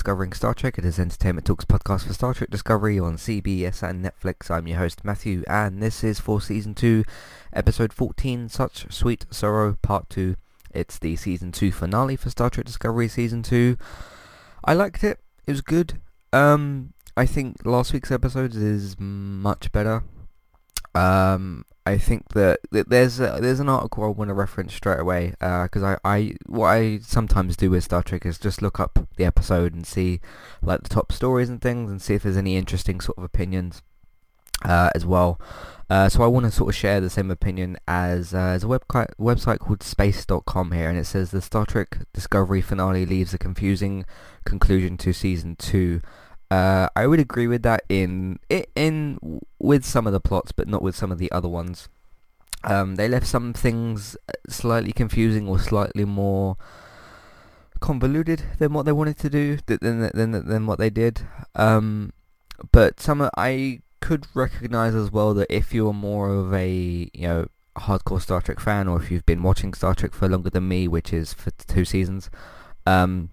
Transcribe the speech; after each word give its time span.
Discovering 0.00 0.32
Star 0.32 0.54
Trek. 0.54 0.78
It 0.78 0.86
is 0.86 0.98
Entertainment 0.98 1.46
Talks 1.46 1.66
podcast 1.66 2.06
for 2.06 2.14
Star 2.14 2.32
Trek 2.32 2.48
Discovery 2.48 2.98
on 2.98 3.18
CBS 3.18 3.82
and 3.86 4.02
Netflix. 4.02 4.50
I'm 4.50 4.66
your 4.66 4.78
host 4.78 5.04
Matthew, 5.04 5.44
and 5.46 5.82
this 5.82 6.02
is 6.02 6.18
for 6.18 6.40
season 6.40 6.74
two, 6.74 7.04
episode 7.52 7.92
14, 7.92 8.48
Such 8.48 8.90
Sweet 8.90 9.26
Sorrow, 9.30 9.76
part 9.82 10.08
two. 10.08 10.36
It's 10.72 10.98
the 10.98 11.16
season 11.16 11.52
two 11.52 11.70
finale 11.70 12.16
for 12.16 12.30
Star 12.30 12.48
Trek 12.48 12.64
Discovery 12.64 13.08
season 13.08 13.42
two. 13.42 13.76
I 14.64 14.72
liked 14.72 15.04
it. 15.04 15.20
It 15.46 15.50
was 15.50 15.60
good. 15.60 16.00
Um, 16.32 16.94
I 17.14 17.26
think 17.26 17.66
last 17.66 17.92
week's 17.92 18.10
episode 18.10 18.54
is 18.54 18.96
much 18.98 19.70
better. 19.70 20.04
Um, 20.94 21.66
I 21.90 21.98
think 21.98 22.28
that, 22.34 22.60
that 22.70 22.88
there's 22.88 23.18
a, 23.18 23.38
there's 23.40 23.60
an 23.60 23.68
article 23.68 24.04
I 24.04 24.08
want 24.08 24.28
to 24.28 24.34
reference 24.34 24.74
straight 24.74 25.00
away 25.00 25.30
because 25.40 25.82
uh, 25.82 25.98
I, 26.04 26.16
I 26.16 26.34
what 26.46 26.68
I 26.68 26.98
sometimes 26.98 27.56
do 27.56 27.70
with 27.70 27.84
Star 27.84 28.02
Trek 28.02 28.24
is 28.24 28.38
just 28.38 28.62
look 28.62 28.78
up 28.78 29.08
the 29.16 29.24
episode 29.24 29.74
and 29.74 29.86
see 29.86 30.20
like 30.62 30.82
the 30.82 30.88
top 30.88 31.10
stories 31.12 31.48
and 31.48 31.60
things 31.60 31.90
and 31.90 32.00
see 32.00 32.14
if 32.14 32.22
there's 32.22 32.36
any 32.36 32.56
interesting 32.56 33.00
sort 33.00 33.18
of 33.18 33.24
opinions 33.24 33.82
uh, 34.64 34.90
as 34.94 35.04
well. 35.04 35.40
Uh, 35.88 36.08
so 36.08 36.22
I 36.22 36.28
want 36.28 36.46
to 36.46 36.52
sort 36.52 36.68
of 36.68 36.76
share 36.76 37.00
the 37.00 37.10
same 37.10 37.30
opinion 37.30 37.76
as 37.88 38.32
uh, 38.32 38.38
as 38.38 38.62
a 38.62 38.68
web 38.68 38.86
website 38.86 39.58
called 39.58 39.82
Space.com 39.82 40.70
here, 40.70 40.88
and 40.88 40.96
it 40.98 41.06
says 41.06 41.32
the 41.32 41.42
Star 41.42 41.66
Trek 41.66 41.98
Discovery 42.12 42.60
finale 42.60 43.04
leaves 43.04 43.34
a 43.34 43.38
confusing 43.38 44.04
conclusion 44.44 44.96
to 44.98 45.12
season 45.12 45.56
two. 45.56 46.00
Uh, 46.50 46.88
I 46.96 47.06
would 47.06 47.20
agree 47.20 47.46
with 47.46 47.62
that 47.62 47.84
in 47.88 48.38
in 48.74 49.40
with 49.58 49.84
some 49.84 50.06
of 50.06 50.12
the 50.12 50.20
plots, 50.20 50.52
but 50.52 50.68
not 50.68 50.82
with 50.82 50.96
some 50.96 51.12
of 51.12 51.18
the 51.18 51.30
other 51.30 51.48
ones. 51.48 51.88
Um, 52.64 52.96
they 52.96 53.08
left 53.08 53.26
some 53.26 53.52
things 53.52 54.16
slightly 54.48 54.92
confusing 54.92 55.48
or 55.48 55.58
slightly 55.58 56.04
more 56.04 56.56
convoluted 57.80 58.42
than 58.58 58.72
what 58.72 58.84
they 58.84 58.92
wanted 58.92 59.18
to 59.18 59.30
do 59.30 59.58
than 59.66 60.10
than 60.12 60.32
than 60.32 60.66
what 60.66 60.78
they 60.78 60.90
did. 60.90 61.22
Um, 61.54 62.12
but 62.72 63.00
some 63.00 63.28
I 63.36 63.80
could 64.00 64.26
recognize 64.34 64.94
as 64.94 65.10
well 65.12 65.34
that 65.34 65.54
if 65.54 65.72
you're 65.72 65.92
more 65.92 66.28
of 66.30 66.52
a 66.52 67.10
you 67.14 67.28
know 67.28 67.46
hardcore 67.76 68.20
Star 68.20 68.40
Trek 68.42 68.60
fan, 68.60 68.88
or 68.88 69.00
if 69.00 69.10
you've 69.10 69.26
been 69.26 69.42
watching 69.42 69.72
Star 69.72 69.94
Trek 69.94 70.14
for 70.14 70.28
longer 70.28 70.50
than 70.50 70.68
me, 70.68 70.88
which 70.88 71.12
is 71.12 71.32
for 71.32 71.50
two 71.52 71.84
seasons, 71.84 72.28
um, 72.86 73.30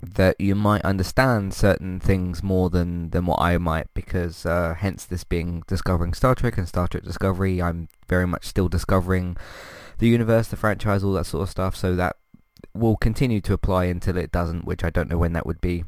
that 0.00 0.40
you 0.40 0.54
might 0.54 0.82
understand 0.82 1.52
certain 1.52 1.98
things 1.98 2.42
more 2.42 2.70
than, 2.70 3.10
than 3.10 3.26
what 3.26 3.40
I 3.40 3.58
might 3.58 3.92
because 3.94 4.46
uh, 4.46 4.74
hence 4.78 5.04
this 5.04 5.24
being 5.24 5.62
discovering 5.66 6.14
Star 6.14 6.34
Trek 6.34 6.56
and 6.56 6.68
Star 6.68 6.86
Trek 6.86 7.02
Discovery. 7.02 7.60
I'm 7.60 7.88
very 8.08 8.26
much 8.26 8.46
still 8.46 8.68
discovering 8.68 9.36
the 9.98 10.08
universe, 10.08 10.48
the 10.48 10.56
franchise, 10.56 11.02
all 11.02 11.12
that 11.14 11.26
sort 11.26 11.42
of 11.42 11.50
stuff. 11.50 11.74
So 11.74 11.96
that 11.96 12.16
will 12.74 12.96
continue 12.96 13.40
to 13.40 13.52
apply 13.52 13.84
until 13.86 14.16
it 14.16 14.30
doesn't 14.30 14.64
which 14.64 14.84
I 14.84 14.90
don't 14.90 15.10
know 15.10 15.18
when 15.18 15.32
that 15.32 15.46
would 15.46 15.60
be. 15.60 15.84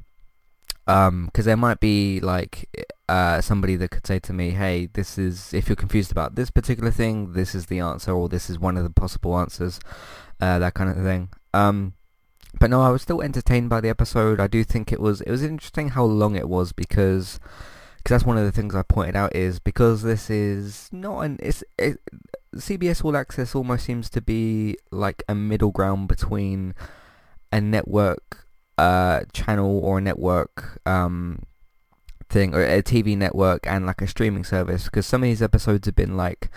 Because 0.87 1.09
um, 1.09 1.31
there 1.35 1.57
might 1.57 1.79
be 1.79 2.19
like 2.19 2.69
uh, 3.09 3.41
somebody 3.41 3.77
that 3.77 3.91
could 3.91 4.07
say 4.07 4.19
to 4.19 4.33
me 4.33 4.51
hey 4.51 4.87
this 4.87 5.19
is 5.19 5.53
if 5.53 5.69
you're 5.69 5.77
confused 5.77 6.11
about 6.11 6.37
this 6.37 6.51
particular 6.51 6.91
thing 6.91 7.33
this 7.33 7.55
is 7.55 7.67
the 7.67 7.81
answer 7.81 8.13
or 8.13 8.29
this 8.29 8.49
is 8.49 8.59
one 8.59 8.77
of 8.77 8.83
the 8.83 8.91
possible 8.91 9.39
answers 9.39 9.79
uh, 10.41 10.59
that 10.59 10.75
kind 10.75 10.91
of 10.91 10.97
thing. 10.97 11.29
Um, 11.53 11.95
but 12.61 12.71
no, 12.71 12.83
I 12.83 12.91
was 12.91 13.03
still 13.03 13.23
entertained 13.23 13.71
by 13.71 13.81
the 13.81 13.89
episode. 13.89 14.39
I 14.39 14.47
do 14.47 14.63
think 14.63 14.93
it 14.93 15.01
was 15.01 15.23
it 15.23 15.31
was 15.31 15.43
interesting 15.43 15.89
how 15.89 16.05
long 16.05 16.37
it 16.37 16.49
was 16.49 16.73
because 16.73 17.41
because 17.97 18.15
that's 18.15 18.25
one 18.25 18.37
of 18.37 18.45
the 18.45 18.53
things 18.53 18.75
I 18.75 18.83
pointed 18.83 19.17
out 19.17 19.35
is 19.35 19.59
because 19.59 20.03
this 20.03 20.31
is 20.31 20.89
not 20.93 21.21
an 21.21 21.39
it's 21.43 21.65
it, 21.79 21.99
CBS 22.55 23.03
All 23.03 23.17
Access 23.17 23.55
almost 23.55 23.87
seems 23.87 24.11
to 24.11 24.21
be 24.21 24.77
like 24.91 25.23
a 25.27 25.35
middle 25.35 25.71
ground 25.71 26.07
between 26.07 26.75
a 27.51 27.63
network 27.63 28.47
uh, 28.77 29.23
channel 29.33 29.81
or 29.81 29.99
a 29.99 30.03
network 30.03 30.81
um, 30.87 31.43
thing 32.29 32.55
or 32.55 32.63
a 32.63 32.83
TV 32.83 33.17
network 33.17 33.67
and 33.67 33.87
like 33.87 34.03
a 34.03 34.07
streaming 34.07 34.45
service 34.45 34.85
because 34.85 35.07
some 35.07 35.23
of 35.23 35.29
these 35.29 35.43
episodes 35.43 35.87
have 35.87 35.97
been 35.97 36.17
like 36.17 36.51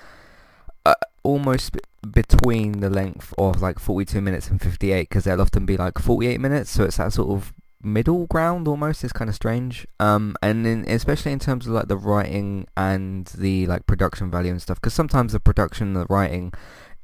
uh, 0.85 0.95
almost 1.23 1.77
between 2.11 2.81
the 2.81 2.89
length 2.89 3.33
of 3.37 3.61
like 3.61 3.79
42 3.79 4.21
minutes 4.21 4.49
and 4.49 4.61
58 4.61 5.09
because 5.09 5.23
they'll 5.23 5.41
often 5.41 5.65
be 5.65 5.77
like 5.77 5.97
48 5.97 6.39
minutes 6.39 6.69
so 6.69 6.83
it's 6.83 6.97
that 6.97 7.13
sort 7.13 7.29
of 7.29 7.53
middle 7.81 8.25
ground 8.27 8.67
almost 8.67 9.03
it's 9.03 9.13
kind 9.13 9.29
of 9.29 9.35
strange. 9.35 9.85
Um 9.99 10.35
and 10.41 10.65
in, 10.65 10.89
especially 10.89 11.31
in 11.31 11.39
terms 11.39 11.67
of 11.67 11.73
like 11.73 11.87
the 11.87 11.97
writing 11.97 12.67
and 12.75 13.27
the 13.27 13.67
like 13.67 13.85
production 13.85 14.31
value 14.31 14.51
and 14.51 14.61
stuff 14.61 14.79
because 14.79 14.93
sometimes 14.93 15.33
the 15.33 15.39
production 15.39 15.93
the 15.93 16.05
writing 16.09 16.53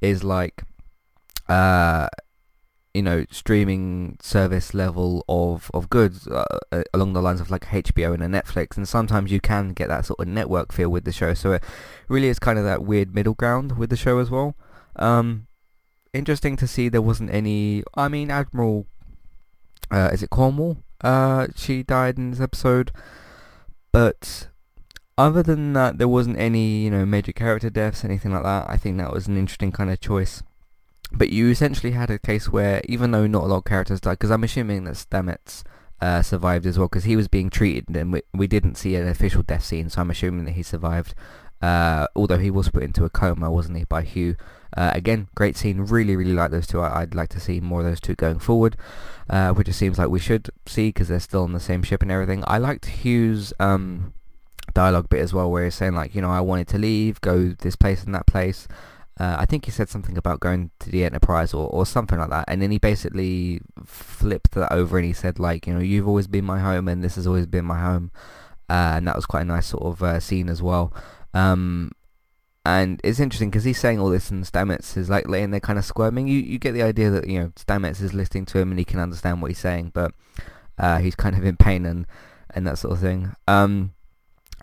is 0.01 0.23
like 0.23 0.63
uh 1.47 2.07
you 2.93 3.03
know 3.03 3.25
streaming 3.29 4.17
service 4.19 4.73
level 4.73 5.23
of 5.29 5.69
of 5.73 5.89
goods 5.89 6.27
uh, 6.27 6.43
uh 6.71 6.83
along 6.93 7.13
the 7.13 7.21
lines 7.21 7.39
of 7.39 7.51
like 7.51 7.65
HBO 7.65 8.13
and 8.13 8.23
a 8.23 8.27
Netflix 8.27 8.77
and 8.77 8.87
sometimes 8.87 9.31
you 9.31 9.39
can 9.39 9.69
get 9.69 9.89
that 9.89 10.05
sort 10.05 10.19
of 10.19 10.27
network 10.27 10.71
feel 10.71 10.89
with 10.89 11.05
the 11.05 11.11
show. 11.11 11.33
So 11.33 11.53
it 11.53 11.63
really 12.07 12.27
is 12.27 12.39
kind 12.39 12.57
of 12.57 12.65
that 12.65 12.83
weird 12.83 13.13
middle 13.13 13.35
ground 13.35 13.77
with 13.77 13.89
the 13.89 13.97
show 13.97 14.17
as 14.19 14.31
well. 14.31 14.55
Um 14.95 15.47
interesting 16.13 16.55
to 16.57 16.67
see 16.67 16.89
there 16.89 17.01
wasn't 17.01 17.31
any 17.31 17.83
I 17.93 18.07
mean 18.07 18.31
Admiral 18.31 18.87
uh, 19.91 20.09
is 20.11 20.23
it 20.23 20.31
Cornwell? 20.31 20.77
Uh 21.01 21.47
she 21.55 21.83
died 21.83 22.17
in 22.17 22.31
this 22.31 22.41
episode. 22.41 22.91
But 23.91 24.47
other 25.15 25.43
than 25.43 25.73
that 25.73 25.99
there 25.99 26.07
wasn't 26.07 26.39
any 26.39 26.83
you 26.83 26.89
know 26.89 27.05
major 27.05 27.33
character 27.33 27.69
deaths 27.69 28.03
anything 28.03 28.33
like 28.33 28.43
that. 28.43 28.67
I 28.67 28.77
think 28.77 28.97
that 28.97 29.13
was 29.13 29.27
an 29.27 29.37
interesting 29.37 29.71
kind 29.71 29.91
of 29.91 29.99
choice 29.99 30.41
but 31.11 31.29
you 31.29 31.49
essentially 31.49 31.91
had 31.91 32.09
a 32.09 32.19
case 32.19 32.49
where, 32.49 32.81
even 32.85 33.11
though 33.11 33.27
not 33.27 33.43
a 33.43 33.47
lot 33.47 33.57
of 33.57 33.65
characters 33.65 34.01
died, 34.01 34.13
because 34.13 34.31
I'm 34.31 34.43
assuming 34.43 34.83
that 34.83 34.95
Stamets 34.95 35.63
uh, 36.01 36.21
survived 36.21 36.65
as 36.65 36.77
well, 36.77 36.87
because 36.87 37.03
he 37.03 37.15
was 37.15 37.27
being 37.27 37.49
treated, 37.49 37.95
and 37.95 38.13
we, 38.13 38.21
we 38.33 38.47
didn't 38.47 38.75
see 38.75 38.95
an 38.95 39.07
official 39.07 39.43
death 39.43 39.63
scene, 39.63 39.89
so 39.89 40.01
I'm 40.01 40.11
assuming 40.11 40.45
that 40.45 40.51
he 40.51 40.63
survived. 40.63 41.13
Uh, 41.61 42.07
although 42.15 42.37
he 42.37 42.49
was 42.49 42.69
put 42.69 42.83
into 42.83 43.03
a 43.03 43.09
coma, 43.09 43.51
wasn't 43.51 43.77
he, 43.77 43.83
by 43.83 44.01
Hugh? 44.01 44.35
Uh, 44.75 44.91
again, 44.93 45.27
great 45.35 45.57
scene. 45.57 45.81
Really, 45.81 46.15
really 46.15 46.33
like 46.33 46.51
those 46.51 46.67
two. 46.67 46.79
I, 46.79 47.01
would 47.01 47.15
like 47.15 47.29
to 47.29 47.39
see 47.39 47.59
more 47.59 47.79
of 47.81 47.85
those 47.85 47.99
two 47.99 48.15
going 48.15 48.39
forward, 48.39 48.77
uh, 49.29 49.51
which 49.51 49.67
it 49.67 49.73
seems 49.73 49.97
like 49.97 50.09
we 50.09 50.19
should 50.19 50.49
see 50.65 50.89
because 50.89 51.07
they're 51.07 51.19
still 51.19 51.43
on 51.43 51.53
the 51.53 51.59
same 51.59 51.83
ship 51.83 52.01
and 52.01 52.11
everything. 52.11 52.43
I 52.47 52.59
liked 52.59 52.85
Hugh's 52.85 53.51
um, 53.59 54.13
dialogue 54.73 55.09
bit 55.09 55.21
as 55.21 55.33
well, 55.33 55.51
where 55.51 55.65
he's 55.65 55.75
saying 55.75 55.95
like, 55.95 56.15
you 56.15 56.21
know, 56.21 56.29
I 56.29 56.39
wanted 56.39 56.67
to 56.69 56.77
leave, 56.77 57.19
go 57.21 57.49
this 57.59 57.75
place 57.75 58.03
and 58.03 58.13
that 58.15 58.27
place. 58.27 58.67
Uh, 59.19 59.35
I 59.37 59.45
think 59.45 59.65
he 59.65 59.71
said 59.71 59.89
something 59.89 60.17
about 60.17 60.39
going 60.39 60.71
to 60.79 60.89
the 60.89 61.03
Enterprise 61.03 61.53
or, 61.53 61.67
or 61.67 61.85
something 61.85 62.17
like 62.17 62.29
that, 62.29 62.45
and 62.47 62.61
then 62.61 62.71
he 62.71 62.77
basically 62.77 63.61
flipped 63.85 64.51
that 64.51 64.71
over 64.71 64.97
and 64.97 65.05
he 65.05 65.13
said 65.13 65.39
like, 65.39 65.67
you 65.67 65.73
know, 65.73 65.79
you've 65.79 66.07
always 66.07 66.27
been 66.27 66.45
my 66.45 66.59
home 66.59 66.87
and 66.87 67.03
this 67.03 67.15
has 67.15 67.27
always 67.27 67.45
been 67.45 67.65
my 67.65 67.79
home, 67.79 68.11
uh, 68.69 68.93
and 68.95 69.07
that 69.07 69.15
was 69.15 69.25
quite 69.25 69.41
a 69.41 69.45
nice 69.45 69.67
sort 69.67 69.83
of 69.83 70.01
uh, 70.01 70.19
scene 70.19 70.47
as 70.47 70.61
well. 70.61 70.93
Um, 71.33 71.91
and 72.65 73.01
it's 73.03 73.19
interesting 73.19 73.49
because 73.49 73.63
he's 73.63 73.79
saying 73.79 73.99
all 73.99 74.09
this 74.09 74.29
and 74.29 74.43
Stamets 74.43 74.95
is 74.95 75.09
like 75.09 75.27
laying 75.27 75.51
there 75.51 75.59
kind 75.59 75.79
of 75.79 75.85
squirming. 75.85 76.27
You 76.27 76.39
you 76.39 76.59
get 76.59 76.73
the 76.73 76.83
idea 76.83 77.09
that 77.09 77.27
you 77.27 77.39
know 77.39 77.49
Stamets 77.55 78.01
is 78.01 78.13
listening 78.13 78.45
to 78.47 78.59
him 78.59 78.69
and 78.69 78.79
he 78.79 78.85
can 78.85 78.99
understand 78.99 79.41
what 79.41 79.49
he's 79.49 79.59
saying, 79.59 79.91
but 79.93 80.11
uh, 80.77 80.99
he's 80.99 81.15
kind 81.15 81.35
of 81.35 81.43
in 81.43 81.57
pain 81.57 81.85
and 81.85 82.05
and 82.53 82.67
that 82.67 82.77
sort 82.77 82.93
of 82.93 82.99
thing. 82.99 83.33
Um, 83.47 83.93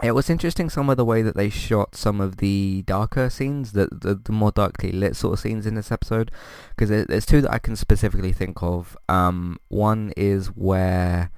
it 0.03 0.13
was 0.13 0.29
interesting 0.29 0.69
some 0.69 0.91
of 0.91 0.97
the 0.97 1.05
way 1.05 1.23
that 1.23 1.37
they 1.37 1.49
shot 1.49 1.95
some 1.95 2.21
of 2.21 2.37
the 2.37 2.83
darker 2.83 3.31
scenes, 3.31 3.73
the 3.73 3.89
the, 3.91 4.15
the 4.15 4.33
more 4.33 4.53
darkly 4.53 4.93
lit 4.93 5.17
sort 5.17 5.35
of 5.35 5.41
scenes 5.41 5.67
in 5.67 5.75
this 5.75 5.91
episode, 5.91 6.31
because 6.71 6.91
there's 7.07 7.27
two 7.27 7.41
that 7.41 7.53
I 7.53 7.59
can 7.59 7.77
specifically 7.77 8.33
think 8.33 8.63
of. 8.63 8.97
Um, 9.09 9.59
one 9.69 10.13
is 10.17 10.49
where 10.49 11.31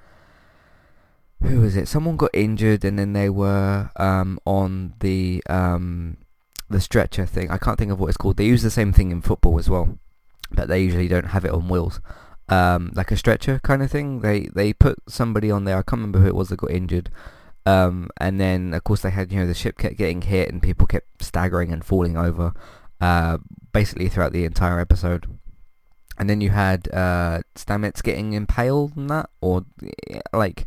who 1.41 1.63
is 1.63 1.75
it? 1.75 1.87
Someone 1.87 2.17
got 2.17 2.31
injured 2.33 2.83
and 2.83 2.99
then 2.99 3.13
they 3.13 3.29
were 3.29 3.91
um, 3.95 4.39
on 4.45 4.93
the 4.99 5.41
um, 5.49 6.17
the 6.69 6.81
stretcher 6.81 7.25
thing. 7.25 7.49
I 7.49 7.57
can't 7.57 7.77
think 7.77 7.91
of 7.91 7.99
what 7.99 8.07
it's 8.07 8.17
called. 8.17 8.37
They 8.37 8.45
use 8.45 8.63
the 8.63 8.69
same 8.69 8.91
thing 8.91 9.11
in 9.11 9.21
football 9.21 9.57
as 9.57 9.69
well, 9.69 9.97
but 10.51 10.67
they 10.67 10.81
usually 10.81 11.07
don't 11.07 11.27
have 11.27 11.45
it 11.45 11.51
on 11.51 11.69
wheels. 11.69 12.01
Um, 12.49 12.91
like 12.95 13.11
a 13.11 13.17
stretcher 13.17 13.59
kind 13.63 13.81
of 13.81 13.91
thing. 13.91 14.19
They 14.21 14.49
they 14.53 14.73
put 14.73 14.97
somebody 15.07 15.49
on 15.49 15.63
there. 15.63 15.77
I 15.77 15.83
can't 15.83 16.01
remember 16.01 16.19
who 16.19 16.27
it 16.27 16.35
was 16.35 16.49
that 16.49 16.57
got 16.57 16.71
injured. 16.71 17.09
Um, 17.69 18.09
and 18.17 18.39
then 18.39 18.73
of 18.73 18.83
course 18.83 19.01
they 19.01 19.11
had 19.11 19.31
you 19.31 19.39
know 19.39 19.47
the 19.47 19.53
ship 19.53 19.77
kept 19.77 19.97
getting 19.97 20.21
hit 20.21 20.49
and 20.49 20.61
people 20.61 20.87
kept 20.87 21.21
staggering 21.21 21.71
and 21.71 21.85
falling 21.85 22.17
over, 22.17 22.53
uh, 22.99 23.37
basically 23.71 24.09
throughout 24.09 24.33
the 24.33 24.45
entire 24.45 24.79
episode. 24.79 25.27
And 26.17 26.29
then 26.29 26.41
you 26.41 26.49
had 26.49 26.89
uh, 26.91 27.39
Stamets 27.55 28.03
getting 28.03 28.33
impaled 28.33 28.97
and 28.97 29.09
that, 29.09 29.29
or 29.39 29.65
like 30.33 30.65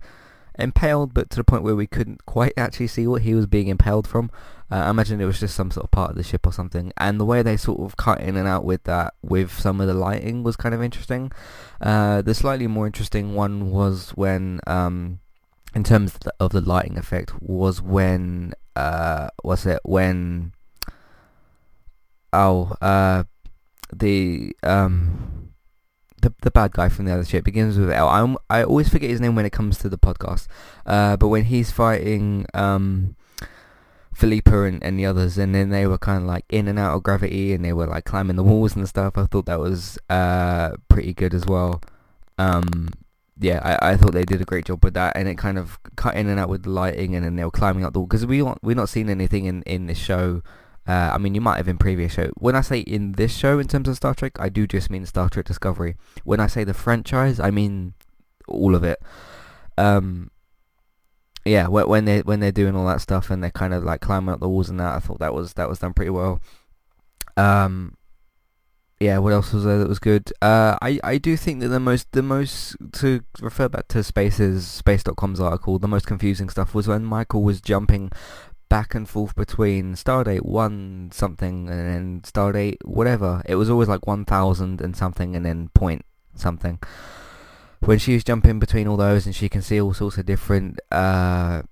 impaled, 0.58 1.12
but 1.12 1.28
to 1.30 1.36
the 1.36 1.44
point 1.44 1.62
where 1.62 1.76
we 1.76 1.86
couldn't 1.86 2.24
quite 2.24 2.54
actually 2.56 2.86
see 2.86 3.06
what 3.06 3.22
he 3.22 3.34
was 3.34 3.46
being 3.46 3.68
impaled 3.68 4.06
from. 4.06 4.30
Uh, 4.70 4.76
I 4.76 4.90
imagine 4.90 5.20
it 5.20 5.26
was 5.26 5.40
just 5.40 5.54
some 5.54 5.70
sort 5.70 5.84
of 5.84 5.90
part 5.90 6.10
of 6.10 6.16
the 6.16 6.22
ship 6.22 6.46
or 6.46 6.52
something. 6.52 6.92
And 6.96 7.20
the 7.20 7.26
way 7.26 7.42
they 7.42 7.58
sort 7.58 7.80
of 7.80 7.98
cut 7.98 8.22
in 8.22 8.36
and 8.36 8.48
out 8.48 8.64
with 8.64 8.84
that, 8.84 9.12
with 9.22 9.50
some 9.50 9.80
of 9.82 9.86
the 9.86 9.94
lighting, 9.94 10.42
was 10.42 10.56
kind 10.56 10.74
of 10.74 10.82
interesting. 10.82 11.32
Uh, 11.80 12.22
the 12.22 12.34
slightly 12.34 12.66
more 12.66 12.86
interesting 12.86 13.34
one 13.34 13.70
was 13.70 14.10
when 14.10 14.60
um, 14.66 15.18
in 15.74 15.84
terms 15.84 16.18
of 16.38 16.52
the, 16.52 16.60
lighting 16.60 16.98
effect 16.98 17.32
was 17.40 17.80
when 17.80 18.52
uh 18.76 19.28
was 19.42 19.66
it 19.66 19.80
when 19.84 20.52
oh 22.32 22.74
uh 22.80 23.24
the 23.92 24.56
um 24.62 25.42
the 26.22 26.32
the 26.40 26.50
bad 26.50 26.72
guy 26.72 26.88
from 26.88 27.04
the 27.04 27.12
other 27.12 27.24
ship 27.24 27.44
begins 27.44 27.76
with 27.76 27.90
L. 27.90 28.08
I'm, 28.08 28.36
I 28.48 28.62
always 28.62 28.88
forget 28.88 29.10
his 29.10 29.20
name 29.20 29.34
when 29.34 29.44
it 29.44 29.52
comes 29.52 29.78
to 29.78 29.88
the 29.88 29.98
podcast. 29.98 30.46
Uh, 30.86 31.16
but 31.16 31.28
when 31.28 31.44
he's 31.44 31.70
fighting 31.70 32.46
um, 32.54 33.16
Philippa 34.14 34.62
and, 34.62 34.82
and 34.82 34.98
the 34.98 35.04
others, 35.04 35.36
and 35.36 35.54
then 35.54 35.70
they 35.70 35.86
were 35.86 35.98
kind 35.98 36.22
of 36.22 36.28
like 36.28 36.44
in 36.48 36.68
and 36.68 36.78
out 36.78 36.94
of 36.94 37.02
gravity, 37.02 37.52
and 37.52 37.64
they 37.64 37.72
were 37.72 37.86
like 37.86 38.04
climbing 38.04 38.36
the 38.36 38.44
walls 38.44 38.76
and 38.76 38.88
stuff. 38.88 39.18
I 39.18 39.26
thought 39.26 39.46
that 39.46 39.58
was 39.60 39.98
uh, 40.08 40.70
pretty 40.88 41.12
good 41.12 41.34
as 41.34 41.44
well. 41.44 41.82
Um, 42.38 42.88
yeah, 43.38 43.78
I, 43.80 43.92
I 43.92 43.96
thought 43.96 44.12
they 44.12 44.24
did 44.24 44.40
a 44.40 44.44
great 44.44 44.66
job 44.66 44.84
with 44.84 44.94
that, 44.94 45.16
and 45.16 45.28
it 45.28 45.38
kind 45.38 45.58
of 45.58 45.78
cut 45.96 46.16
in 46.16 46.28
and 46.28 46.38
out 46.38 46.48
with 46.48 46.64
the 46.64 46.70
lighting, 46.70 47.14
and 47.14 47.24
then 47.24 47.36
they 47.36 47.44
were 47.44 47.50
climbing 47.50 47.84
up 47.84 47.92
the 47.92 48.00
wall 48.00 48.06
because 48.06 48.26
we 48.26 48.42
want, 48.42 48.58
we're 48.62 48.76
not 48.76 48.88
seeing 48.88 49.08
anything 49.08 49.46
in 49.46 49.62
in 49.62 49.86
this 49.86 49.98
show. 49.98 50.42
Uh, 50.86 51.10
I 51.14 51.18
mean, 51.18 51.34
you 51.34 51.40
might 51.40 51.58
have 51.58 51.68
in 51.68 51.78
previous 51.78 52.12
show. 52.14 52.30
When 52.38 52.56
I 52.56 52.60
say 52.60 52.80
in 52.80 53.12
this 53.12 53.36
show, 53.36 53.58
in 53.58 53.68
terms 53.68 53.88
of 53.88 53.96
Star 53.96 54.14
Trek, 54.14 54.32
I 54.40 54.48
do 54.48 54.66
just 54.66 54.90
mean 54.90 55.06
Star 55.06 55.28
Trek 55.28 55.46
Discovery. 55.46 55.96
When 56.24 56.40
I 56.40 56.48
say 56.48 56.64
the 56.64 56.74
franchise, 56.74 57.38
I 57.38 57.50
mean 57.50 57.94
all 58.48 58.74
of 58.74 58.84
it. 58.84 59.00
Um, 59.78 60.30
yeah, 61.44 61.66
when 61.68 62.04
they 62.04 62.20
when 62.20 62.40
they're 62.40 62.52
doing 62.52 62.76
all 62.76 62.86
that 62.86 63.00
stuff 63.00 63.30
and 63.30 63.42
they're 63.42 63.50
kind 63.50 63.74
of 63.74 63.82
like 63.82 64.00
climbing 64.00 64.34
up 64.34 64.40
the 64.40 64.48
walls 64.48 64.68
and 64.68 64.78
that, 64.78 64.94
I 64.94 64.98
thought 65.00 65.18
that 65.20 65.34
was 65.34 65.54
that 65.54 65.68
was 65.68 65.78
done 65.78 65.94
pretty 65.94 66.10
well. 66.10 66.40
Um, 67.36 67.96
yeah, 69.02 69.18
what 69.18 69.32
else 69.32 69.52
was 69.52 69.64
there 69.64 69.78
that 69.78 69.88
was 69.88 69.98
good? 69.98 70.32
Uh, 70.40 70.78
I 70.80 71.00
I 71.02 71.18
do 71.18 71.36
think 71.36 71.60
that 71.60 71.68
the 71.68 71.80
most 71.80 72.12
the 72.12 72.22
most 72.22 72.76
to 73.00 73.22
refer 73.40 73.68
back 73.68 73.88
to 73.88 74.04
Space's 74.04 74.66
Space.com's 74.66 75.40
article, 75.40 75.78
the 75.80 75.88
most 75.88 76.06
confusing 76.06 76.48
stuff 76.48 76.74
was 76.74 76.86
when 76.86 77.04
Michael 77.04 77.42
was 77.42 77.60
jumping 77.60 78.12
back 78.68 78.94
and 78.94 79.08
forth 79.08 79.34
between 79.34 79.94
Stardate 79.94 80.44
one 80.44 81.10
something 81.12 81.68
and 81.68 81.80
then 81.92 82.20
Stardate 82.22 82.76
whatever. 82.84 83.42
It 83.46 83.56
was 83.56 83.68
always 83.68 83.88
like 83.88 84.06
one 84.06 84.24
thousand 84.24 84.80
and 84.80 84.96
something 84.96 85.34
and 85.34 85.44
then 85.44 85.70
point 85.74 86.04
something 86.36 86.78
when 87.80 87.98
she 87.98 88.14
was 88.14 88.22
jumping 88.22 88.60
between 88.60 88.86
all 88.86 88.96
those 88.96 89.26
and 89.26 89.34
she 89.34 89.48
can 89.48 89.60
see 89.60 89.80
all 89.80 89.92
sorts 89.92 90.16
of 90.16 90.24
different 90.24 90.78
uh 90.92 91.62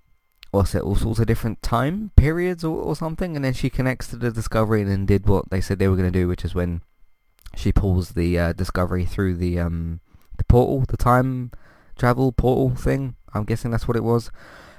what's 0.50 0.74
it 0.74 0.82
all 0.82 0.96
sorts 0.96 1.20
of 1.20 1.26
different 1.26 1.62
time 1.62 2.10
periods 2.16 2.64
or, 2.64 2.76
or 2.76 2.96
something 2.96 3.36
and 3.36 3.44
then 3.44 3.52
she 3.52 3.70
connects 3.70 4.08
to 4.08 4.16
the 4.16 4.30
discovery 4.30 4.82
and 4.82 4.90
then 4.90 5.06
did 5.06 5.26
what 5.26 5.48
they 5.50 5.60
said 5.60 5.78
they 5.78 5.88
were 5.88 5.96
going 5.96 6.12
to 6.12 6.18
do 6.18 6.26
which 6.26 6.44
is 6.44 6.54
when 6.54 6.82
she 7.55 7.73
pulls 7.73 8.11
the 8.11 8.38
uh, 8.38 8.52
discovery 8.52 9.05
through 9.05 9.35
the 9.35 9.58
um 9.58 10.00
the 10.38 10.44
portal 10.44 10.85
the 10.88 10.97
time 10.97 11.50
travel 11.99 12.32
portal 12.32 12.75
thing 12.75 13.14
i'm 13.35 13.44
guessing 13.44 13.70
that's 13.70 13.87
what 13.87 13.97
it 13.97 14.05
was 14.05 14.31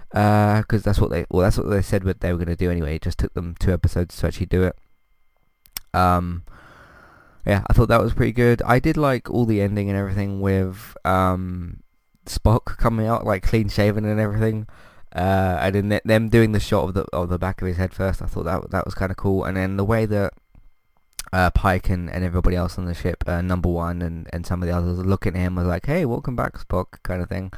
because 0.10 0.82
uh, 0.82 0.84
that's 0.84 1.00
what 1.00 1.10
they 1.10 1.26
well 1.30 1.44
that's 1.44 1.58
what 1.58 1.70
they 1.70 1.82
said 1.82 2.04
what 2.04 2.20
they 2.20 2.32
were 2.32 2.38
going 2.38 2.48
to 2.48 2.56
do 2.56 2.72
anyway 2.72 2.96
it 2.96 3.02
just 3.02 3.18
took 3.18 3.34
them 3.34 3.56
two 3.60 3.72
episodes 3.72 4.18
to 4.18 4.28
actually 4.28 4.46
do 4.46 4.64
it 4.64 4.76
um 5.94 6.44
yeah, 7.46 7.64
I 7.68 7.74
thought 7.74 7.88
that 7.88 8.02
was 8.02 8.14
pretty 8.14 8.34
good. 8.34 8.62
I 8.64 8.80
did 8.80 8.98
like 8.98 9.30
all 9.30 9.46
the 9.46 9.62
ending 9.62 9.90
and 9.90 9.98
everything 9.98 10.42
with 10.42 10.96
um, 11.04 11.82
Spock 12.26 12.78
coming 12.78 13.08
out 13.08 13.26
like 13.26 13.44
clean 13.44 13.68
shaven 13.68 14.06
and 14.06 14.20
everything. 14.20 14.68
Uh, 15.14 15.58
and 15.60 15.92
then 15.92 16.02
them 16.06 16.30
doing 16.30 16.52
the 16.52 16.60
shot 16.60 16.88
of 16.88 16.94
the 16.94 17.04
of 17.12 17.30
the 17.30 17.40
back 17.40 17.62
of 17.62 17.68
his 17.68 17.78
head 17.78 17.94
first. 17.94 18.22
I 18.22 18.28
thought 18.28 18.46
that 18.46 18.72
that 18.72 18.86
was 18.86 18.94
kind 18.94 19.12
of 19.12 19.18
cool. 19.18 19.44
And 19.44 19.58
then 19.58 19.78
the 19.78 19.84
way 19.84 20.06
that 20.06 20.34
uh, 21.34 21.50
Pike 21.52 21.90
and, 21.90 22.10
and 22.10 22.24
everybody 22.24 22.56
else 22.56 22.78
on 22.78 22.86
the 22.86 22.94
ship, 22.94 23.24
uh, 23.28 23.42
number 23.42 23.70
one 23.70 24.02
and, 24.02 24.28
and 24.34 24.46
some 24.46 24.62
of 24.62 24.68
the 24.68 24.76
others, 24.76 25.00
looking 25.00 25.36
at 25.36 25.40
him 25.40 25.56
was 25.56 25.66
like, 25.66 25.86
"Hey, 25.86 26.06
welcome 26.06 26.36
back, 26.36 26.58
Spock," 26.58 27.02
kind 27.04 27.22
of 27.22 27.30
thing. 27.30 27.52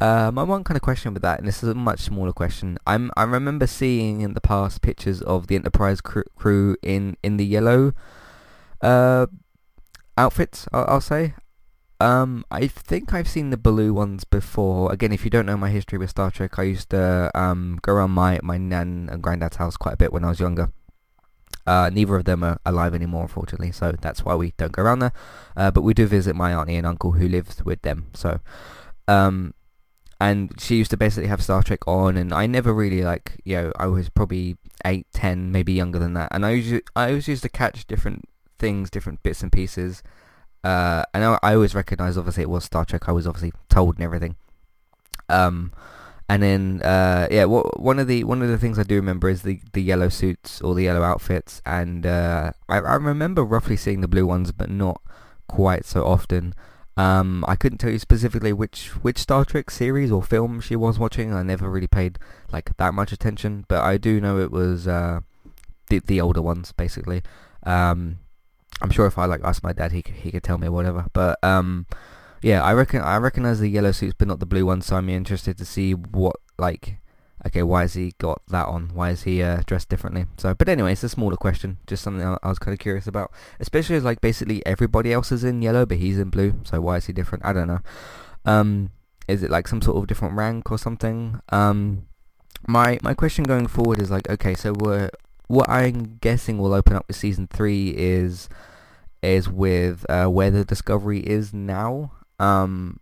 Uh, 0.00 0.30
my 0.32 0.42
one 0.42 0.64
kind 0.64 0.76
of 0.76 0.82
question 0.82 1.14
with 1.14 1.22
that, 1.22 1.38
and 1.38 1.46
this 1.46 1.62
is 1.62 1.68
a 1.68 1.74
much 1.74 2.00
smaller 2.00 2.32
question. 2.32 2.78
I'm 2.86 3.10
I 3.16 3.22
remember 3.22 3.66
seeing 3.66 4.20
in 4.20 4.34
the 4.34 4.40
past 4.40 4.82
pictures 4.82 5.22
of 5.22 5.46
the 5.46 5.54
Enterprise 5.54 6.00
crew, 6.00 6.76
in 6.82 7.16
in 7.22 7.36
the 7.36 7.46
yellow 7.46 7.92
uh, 8.80 9.26
outfits, 10.18 10.66
I'll, 10.72 10.84
I'll 10.88 11.00
say. 11.00 11.34
Um, 12.00 12.44
I 12.50 12.66
think 12.66 13.14
I've 13.14 13.28
seen 13.28 13.50
the 13.50 13.56
blue 13.56 13.94
ones 13.94 14.24
before. 14.24 14.92
Again, 14.92 15.12
if 15.12 15.24
you 15.24 15.30
don't 15.30 15.46
know 15.46 15.56
my 15.56 15.70
history 15.70 15.96
with 15.96 16.10
Star 16.10 16.30
Trek, 16.30 16.58
I 16.58 16.64
used 16.64 16.90
to 16.90 17.30
um, 17.34 17.78
go 17.82 17.92
around 17.94 18.10
my, 18.10 18.40
my 18.42 18.58
nan 18.58 19.08
and 19.10 19.22
granddad's 19.22 19.56
house 19.56 19.76
quite 19.76 19.94
a 19.94 19.96
bit 19.96 20.12
when 20.12 20.24
I 20.24 20.28
was 20.28 20.40
younger. 20.40 20.70
Uh, 21.66 21.90
neither 21.92 22.16
of 22.16 22.24
them 22.24 22.44
are 22.44 22.58
alive 22.66 22.94
anymore, 22.94 23.22
unfortunately, 23.22 23.72
so 23.72 23.92
that's 24.00 24.24
why 24.24 24.34
we 24.34 24.52
don't 24.56 24.72
go 24.72 24.82
around 24.82 24.98
there. 24.98 25.12
Uh, 25.56 25.70
but 25.70 25.82
we 25.82 25.94
do 25.94 26.06
visit 26.06 26.36
my 26.36 26.52
auntie 26.52 26.76
and 26.76 26.86
uncle 26.86 27.12
who 27.12 27.26
lives 27.28 27.64
with 27.64 27.80
them. 27.82 28.06
So, 28.12 28.40
um, 29.08 29.54
and 30.20 30.52
she 30.60 30.76
used 30.76 30.90
to 30.90 30.96
basically 30.96 31.28
have 31.28 31.42
Star 31.42 31.62
Trek 31.62 31.86
on, 31.86 32.16
and 32.16 32.32
I 32.32 32.46
never 32.46 32.72
really 32.72 33.02
like, 33.02 33.40
you 33.44 33.56
know, 33.56 33.72
I 33.78 33.86
was 33.86 34.08
probably 34.08 34.56
eight, 34.84 35.06
ten, 35.12 35.50
maybe 35.50 35.72
younger 35.72 35.98
than 35.98 36.14
that, 36.14 36.28
and 36.32 36.44
I 36.44 36.50
usually 36.50 36.82
I 36.94 37.08
always 37.08 37.28
used 37.28 37.42
to 37.42 37.48
catch 37.48 37.86
different 37.86 38.28
things, 38.58 38.90
different 38.90 39.22
bits 39.22 39.42
and 39.42 39.50
pieces. 39.50 40.02
Uh, 40.62 41.04
and 41.12 41.22
I, 41.24 41.38
I 41.42 41.54
always 41.54 41.74
recognise, 41.74 42.16
obviously, 42.16 42.42
it 42.42 42.48
was 42.50 42.64
Star 42.64 42.86
Trek. 42.86 43.08
I 43.08 43.12
was 43.12 43.26
obviously 43.26 43.52
told 43.68 43.96
and 43.96 44.04
everything. 44.04 44.36
Um, 45.28 45.72
and 46.28 46.42
then, 46.42 46.80
uh, 46.82 47.28
yeah, 47.30 47.44
what, 47.44 47.80
one 47.80 47.98
of 47.98 48.06
the 48.06 48.24
one 48.24 48.40
of 48.42 48.48
the 48.48 48.58
things 48.58 48.78
I 48.78 48.82
do 48.82 48.96
remember 48.96 49.28
is 49.28 49.42
the, 49.42 49.60
the 49.72 49.82
yellow 49.82 50.08
suits 50.08 50.60
or 50.62 50.74
the 50.74 50.84
yellow 50.84 51.02
outfits, 51.02 51.60
and 51.66 52.06
uh, 52.06 52.52
I, 52.68 52.78
I 52.78 52.94
remember 52.94 53.44
roughly 53.44 53.76
seeing 53.76 54.00
the 54.00 54.08
blue 54.08 54.26
ones, 54.26 54.50
but 54.50 54.70
not 54.70 55.02
quite 55.48 55.84
so 55.84 56.04
often. 56.04 56.54
Um, 56.96 57.44
I 57.48 57.56
couldn't 57.56 57.78
tell 57.78 57.90
you 57.90 57.98
specifically 57.98 58.52
which 58.52 58.88
which 59.02 59.18
Star 59.18 59.44
Trek 59.44 59.70
series 59.70 60.12
or 60.12 60.22
film 60.22 60.60
she 60.60 60.76
was 60.76 60.98
watching. 60.98 61.34
I 61.34 61.42
never 61.42 61.68
really 61.68 61.88
paid 61.88 62.18
like 62.52 62.76
that 62.76 62.94
much 62.94 63.12
attention, 63.12 63.64
but 63.68 63.82
I 63.82 63.98
do 63.98 64.20
know 64.20 64.38
it 64.38 64.50
was 64.50 64.86
uh, 64.88 65.20
the 65.88 65.98
the 65.98 66.20
older 66.20 66.40
ones 66.40 66.72
basically. 66.72 67.22
Um, 67.64 68.20
I'm 68.80 68.90
sure 68.90 69.06
if 69.06 69.18
I 69.18 69.26
like 69.26 69.40
asked 69.44 69.62
my 69.62 69.72
dad, 69.72 69.92
he 69.92 70.04
he 70.06 70.30
could 70.30 70.44
tell 70.44 70.58
me 70.58 70.68
whatever. 70.68 71.06
But 71.12 71.42
um, 71.42 71.86
yeah, 72.44 72.62
I 72.62 72.74
reckon 72.74 73.00
I 73.00 73.16
recognize 73.16 73.58
the 73.58 73.68
yellow 73.68 73.90
suits, 73.92 74.14
but 74.18 74.28
not 74.28 74.38
the 74.38 74.44
blue 74.44 74.66
ones. 74.66 74.84
So 74.84 74.96
I'm 74.96 75.08
interested 75.08 75.56
to 75.56 75.64
see 75.64 75.94
what 75.94 76.36
like. 76.58 76.98
Okay, 77.46 77.62
why 77.62 77.82
has 77.82 77.94
he 77.94 78.12
got 78.18 78.42
that 78.48 78.66
on? 78.68 78.90
Why 78.92 79.10
is 79.10 79.22
he 79.22 79.42
uh, 79.42 79.62
dressed 79.66 79.88
differently? 79.88 80.26
So, 80.36 80.54
but 80.54 80.68
anyway, 80.68 80.92
it's 80.92 81.02
a 81.02 81.08
smaller 81.08 81.36
question, 81.36 81.78
just 81.86 82.02
something 82.02 82.26
I, 82.26 82.36
I 82.42 82.48
was 82.48 82.58
kind 82.58 82.74
of 82.74 82.78
curious 82.78 83.06
about. 83.06 83.32
Especially 83.60 83.96
as 83.96 84.04
like 84.04 84.20
basically 84.20 84.64
everybody 84.66 85.10
else 85.10 85.32
is 85.32 85.42
in 85.42 85.62
yellow, 85.62 85.86
but 85.86 85.96
he's 85.96 86.18
in 86.18 86.28
blue. 86.28 86.60
So 86.64 86.82
why 86.82 86.98
is 86.98 87.06
he 87.06 87.14
different? 87.14 87.46
I 87.46 87.54
don't 87.54 87.68
know. 87.68 87.80
Um, 88.44 88.90
is 89.26 89.42
it 89.42 89.50
like 89.50 89.66
some 89.66 89.80
sort 89.80 89.96
of 89.96 90.06
different 90.06 90.36
rank 90.36 90.70
or 90.70 90.76
something? 90.76 91.40
Um, 91.48 92.06
my 92.66 92.98
my 93.02 93.14
question 93.14 93.44
going 93.44 93.68
forward 93.68 94.02
is 94.02 94.10
like, 94.10 94.28
okay, 94.28 94.54
so 94.54 94.74
we're 94.74 95.08
what 95.46 95.68
I'm 95.68 96.18
guessing 96.20 96.58
will 96.58 96.74
open 96.74 96.94
up 96.94 97.06
with 97.08 97.16
season 97.16 97.46
three 97.46 97.94
is 97.96 98.50
is 99.22 99.48
with 99.48 100.04
uh, 100.10 100.26
where 100.26 100.50
the 100.50 100.64
discovery 100.64 101.20
is 101.20 101.54
now. 101.54 102.12
Um, 102.38 103.00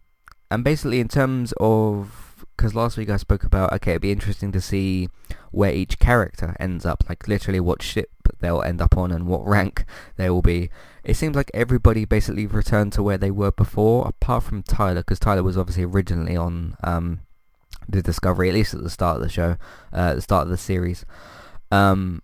and 0.51 0.63
basically 0.63 1.01
in 1.01 1.09
terms 1.09 1.53
of 1.59 2.47
because 2.57 2.75
last 2.75 2.97
week 2.97 3.09
I 3.11 3.17
spoke 3.17 3.45
about 3.45 3.73
okay, 3.73 3.93
it'd 3.93 4.03
be 4.03 4.13
interesting 4.13 4.53
to 4.53 4.61
see 4.61 5.09
where 5.51 5.73
each 5.73 5.99
character 5.99 6.57
ends 6.61 6.87
up, 6.87 7.05
like 7.09 7.27
literally 7.27 7.61
what 7.61 7.83
ship 7.83 8.11
they'll 8.41 8.63
end 8.63 8.81
up 8.81 8.97
on 8.97 9.11
and 9.11 9.27
what 9.27 9.47
rank 9.47 9.85
they 10.17 10.31
will 10.31 10.43
be. 10.43 10.71
It 11.05 11.15
seems 11.15 11.35
like 11.37 11.51
everybody 11.53 12.05
basically 12.05 12.47
returned 12.47 12.93
to 12.95 13.03
where 13.03 13.19
they 13.19 13.31
were 13.31 13.53
before, 13.53 14.07
apart 14.07 14.45
from 14.45 14.63
Tyler, 14.63 15.01
because 15.01 15.19
Tyler 15.19 15.43
was 15.43 15.59
obviously 15.59 15.85
originally 15.85 16.37
on 16.37 16.77
um, 16.85 17.21
the 17.89 18.03
Discovery, 18.03 18.49
at 18.49 18.55
least 18.55 18.75
at 18.75 18.83
the 18.83 18.91
start 18.91 19.17
of 19.17 19.23
the 19.23 19.29
show, 19.29 19.57
uh, 19.93 20.11
at 20.11 20.15
the 20.15 20.23
start 20.23 20.45
of 20.45 20.51
the 20.51 20.57
series. 20.57 21.05
Um, 21.71 22.23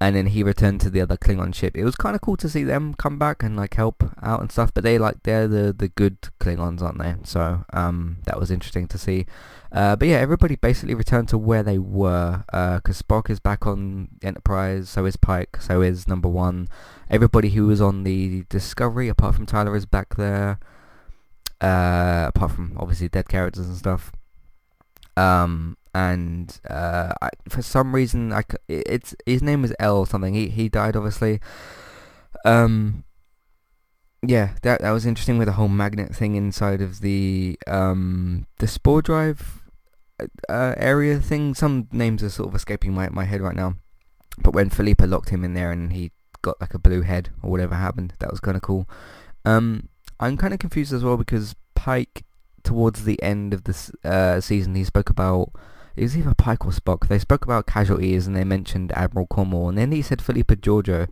and 0.00 0.14
then 0.14 0.26
he 0.26 0.42
returned 0.42 0.80
to 0.82 0.90
the 0.90 1.00
other 1.00 1.16
Klingon 1.16 1.54
ship. 1.54 1.76
It 1.76 1.84
was 1.84 1.96
kind 1.96 2.14
of 2.14 2.20
cool 2.20 2.36
to 2.38 2.48
see 2.48 2.64
them 2.64 2.94
come 2.94 3.18
back 3.18 3.42
and 3.42 3.56
like 3.56 3.74
help 3.74 4.04
out 4.22 4.40
and 4.40 4.52
stuff. 4.52 4.72
But 4.74 4.84
they 4.84 4.98
like 4.98 5.22
they're 5.22 5.48
the 5.48 5.72
the 5.72 5.88
good 5.88 6.18
Klingons, 6.40 6.82
aren't 6.82 6.98
they? 6.98 7.14
So 7.24 7.64
um, 7.72 8.18
that 8.26 8.38
was 8.38 8.50
interesting 8.50 8.88
to 8.88 8.98
see. 8.98 9.26
Uh, 9.72 9.96
but 9.96 10.08
yeah, 10.08 10.18
everybody 10.18 10.56
basically 10.56 10.94
returned 10.94 11.28
to 11.28 11.38
where 11.38 11.62
they 11.62 11.78
were. 11.78 12.44
Because 12.46 13.00
uh, 13.00 13.04
Spock 13.04 13.30
is 13.30 13.40
back 13.40 13.66
on 13.66 14.08
Enterprise, 14.22 14.88
so 14.90 15.04
is 15.06 15.16
Pike, 15.16 15.58
so 15.60 15.82
is 15.82 16.06
Number 16.06 16.28
One. 16.28 16.68
Everybody 17.10 17.50
who 17.50 17.66
was 17.66 17.80
on 17.80 18.04
the 18.04 18.44
Discovery, 18.48 19.08
apart 19.08 19.34
from 19.34 19.46
Tyler, 19.46 19.76
is 19.76 19.86
back 19.86 20.16
there. 20.16 20.58
Uh, 21.60 22.26
apart 22.28 22.52
from 22.52 22.76
obviously 22.78 23.08
dead 23.08 23.28
characters 23.28 23.66
and 23.66 23.76
stuff. 23.76 24.12
Um, 25.16 25.75
and 25.96 26.60
uh, 26.68 27.14
I, 27.22 27.30
for 27.48 27.62
some 27.62 27.94
reason, 27.94 28.30
I, 28.30 28.42
it's 28.68 29.14
his 29.24 29.42
name 29.42 29.62
was 29.62 29.72
L 29.78 29.96
or 29.96 30.06
something. 30.06 30.34
He 30.34 30.50
he 30.50 30.68
died 30.68 30.94
obviously. 30.94 31.40
Um, 32.44 33.04
yeah, 34.22 34.50
that 34.60 34.82
that 34.82 34.90
was 34.90 35.06
interesting 35.06 35.38
with 35.38 35.46
the 35.46 35.54
whole 35.54 35.68
magnet 35.68 36.14
thing 36.14 36.34
inside 36.34 36.82
of 36.82 37.00
the 37.00 37.58
um 37.66 38.46
the 38.58 38.68
spore 38.68 39.00
drive 39.00 39.62
uh, 40.50 40.74
area 40.76 41.18
thing. 41.18 41.54
Some 41.54 41.88
names 41.90 42.22
are 42.22 42.28
sort 42.28 42.50
of 42.50 42.54
escaping 42.54 42.92
my 42.92 43.08
my 43.08 43.24
head 43.24 43.40
right 43.40 43.56
now, 43.56 43.76
but 44.38 44.52
when 44.52 44.68
Philippa 44.68 45.06
locked 45.06 45.30
him 45.30 45.44
in 45.44 45.54
there 45.54 45.72
and 45.72 45.94
he 45.94 46.12
got 46.42 46.60
like 46.60 46.74
a 46.74 46.78
blue 46.78 47.02
head 47.02 47.30
or 47.42 47.50
whatever 47.50 47.74
happened, 47.74 48.12
that 48.18 48.30
was 48.30 48.40
kind 48.40 48.56
of 48.56 48.62
cool. 48.62 48.86
Um, 49.46 49.88
I'm 50.20 50.36
kind 50.36 50.52
of 50.52 50.60
confused 50.60 50.92
as 50.92 51.02
well 51.02 51.16
because 51.16 51.54
Pike 51.74 52.24
towards 52.62 53.04
the 53.04 53.22
end 53.22 53.54
of 53.54 53.64
this 53.64 53.90
uh, 54.04 54.40
season 54.42 54.74
he 54.74 54.84
spoke 54.84 55.08
about 55.08 55.52
it 55.96 56.02
was 56.02 56.16
either 56.16 56.34
Pike 56.34 56.66
or 56.66 56.72
Spock. 56.72 57.08
They 57.08 57.18
spoke 57.18 57.44
about 57.44 57.66
casualties 57.66 58.26
and 58.26 58.36
they 58.36 58.44
mentioned 58.44 58.92
Admiral 58.92 59.26
Cornwell, 59.26 59.68
and 59.68 59.78
then 59.78 59.92
he 59.92 60.02
said 60.02 60.22
Philippa 60.22 60.56
Georgiou. 60.56 61.08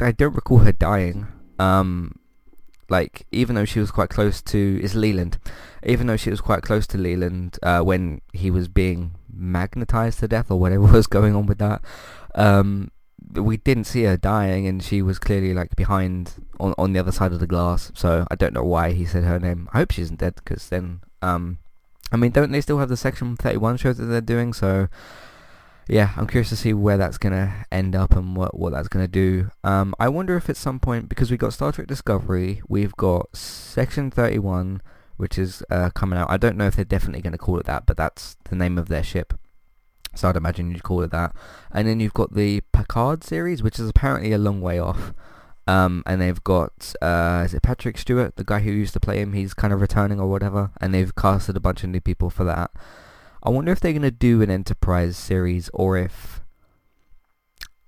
I, 0.00 0.06
I 0.06 0.12
don't 0.12 0.34
recall 0.34 0.58
her 0.58 0.72
dying. 0.72 1.26
Um, 1.58 2.18
like 2.88 3.26
even 3.32 3.54
though 3.54 3.64
she 3.64 3.80
was 3.80 3.90
quite 3.90 4.10
close 4.10 4.42
to 4.42 4.80
is 4.82 4.94
Leland, 4.94 5.38
even 5.82 6.06
though 6.06 6.16
she 6.16 6.30
was 6.30 6.40
quite 6.40 6.62
close 6.62 6.86
to 6.88 6.98
Leland 6.98 7.58
uh, 7.62 7.80
when 7.80 8.20
he 8.32 8.50
was 8.50 8.68
being 8.68 9.14
magnetized 9.32 10.20
to 10.20 10.28
death 10.28 10.50
or 10.50 10.58
whatever 10.60 10.82
was 10.92 11.06
going 11.06 11.34
on 11.34 11.46
with 11.46 11.58
that, 11.58 11.82
um, 12.34 12.90
we 13.32 13.56
didn't 13.56 13.84
see 13.84 14.04
her 14.04 14.16
dying, 14.16 14.66
and 14.66 14.82
she 14.82 15.02
was 15.02 15.18
clearly 15.18 15.54
like 15.54 15.74
behind 15.76 16.34
on 16.60 16.74
on 16.78 16.92
the 16.92 17.00
other 17.00 17.12
side 17.12 17.32
of 17.32 17.40
the 17.40 17.46
glass. 17.46 17.90
So 17.94 18.26
I 18.30 18.34
don't 18.34 18.52
know 18.52 18.64
why 18.64 18.92
he 18.92 19.04
said 19.04 19.24
her 19.24 19.40
name. 19.40 19.68
I 19.72 19.78
hope 19.78 19.92
she 19.92 20.02
isn't 20.02 20.20
dead, 20.20 20.34
because 20.36 20.68
then, 20.68 21.00
um, 21.22 21.58
I 22.12 22.16
mean, 22.16 22.30
don't 22.30 22.52
they 22.52 22.60
still 22.60 22.78
have 22.78 22.88
the 22.88 22.96
Section 22.96 23.36
Thirty 23.36 23.56
One 23.56 23.76
shows 23.76 23.98
that 23.98 24.06
they're 24.06 24.20
doing? 24.20 24.52
So 24.52 24.88
yeah, 25.88 26.12
I'm 26.16 26.26
curious 26.26 26.48
to 26.50 26.56
see 26.56 26.72
where 26.72 26.96
that's 26.96 27.18
gonna 27.18 27.66
end 27.70 27.94
up 27.94 28.16
and 28.16 28.36
what 28.36 28.58
what 28.58 28.72
that's 28.72 28.88
gonna 28.88 29.08
do. 29.08 29.50
Um, 29.62 29.94
I 29.98 30.08
wonder 30.08 30.36
if 30.36 30.48
at 30.48 30.56
some 30.56 30.80
point 30.80 31.08
because 31.08 31.30
we've 31.30 31.40
got 31.40 31.52
Star 31.52 31.72
Trek 31.72 31.86
Discovery, 31.86 32.62
we've 32.68 32.96
got 32.96 33.36
Section 33.36 34.10
Thirty 34.10 34.38
One, 34.38 34.80
which 35.16 35.38
is 35.38 35.62
uh, 35.70 35.90
coming 35.90 36.18
out. 36.18 36.30
I 36.30 36.36
don't 36.36 36.56
know 36.56 36.66
if 36.66 36.76
they're 36.76 36.84
definitely 36.84 37.22
gonna 37.22 37.38
call 37.38 37.58
it 37.58 37.66
that, 37.66 37.86
but 37.86 37.96
that's 37.96 38.36
the 38.48 38.56
name 38.56 38.78
of 38.78 38.88
their 38.88 39.02
ship. 39.02 39.34
So 40.14 40.28
I'd 40.28 40.36
imagine 40.36 40.70
you'd 40.70 40.84
call 40.84 41.02
it 41.02 41.10
that. 41.10 41.34
And 41.72 41.88
then 41.88 42.00
you've 42.00 42.14
got 42.14 42.34
the 42.34 42.60
Picard 42.72 43.24
series, 43.24 43.62
which 43.62 43.78
is 43.78 43.88
apparently 43.88 44.32
a 44.32 44.38
long 44.38 44.60
way 44.60 44.78
off. 44.78 45.12
Um, 45.66 46.02
and 46.06 46.20
they've 46.20 46.44
got, 46.44 46.94
uh, 47.00 47.42
is 47.44 47.54
it 47.54 47.62
Patrick 47.62 47.96
Stewart, 47.96 48.36
the 48.36 48.44
guy 48.44 48.60
who 48.60 48.70
used 48.70 48.92
to 48.92 49.00
play 49.00 49.20
him? 49.20 49.32
He's 49.32 49.54
kind 49.54 49.72
of 49.72 49.80
returning 49.80 50.20
or 50.20 50.28
whatever. 50.28 50.70
And 50.80 50.92
they've 50.92 51.14
casted 51.14 51.56
a 51.56 51.60
bunch 51.60 51.82
of 51.82 51.90
new 51.90 52.00
people 52.00 52.30
for 52.30 52.44
that. 52.44 52.70
I 53.42 53.50
wonder 53.50 53.72
if 53.72 53.80
they're 53.80 53.92
to 53.92 54.10
do 54.10 54.42
an 54.42 54.50
Enterprise 54.50 55.16
series 55.16 55.70
or 55.72 55.96
if... 55.96 56.42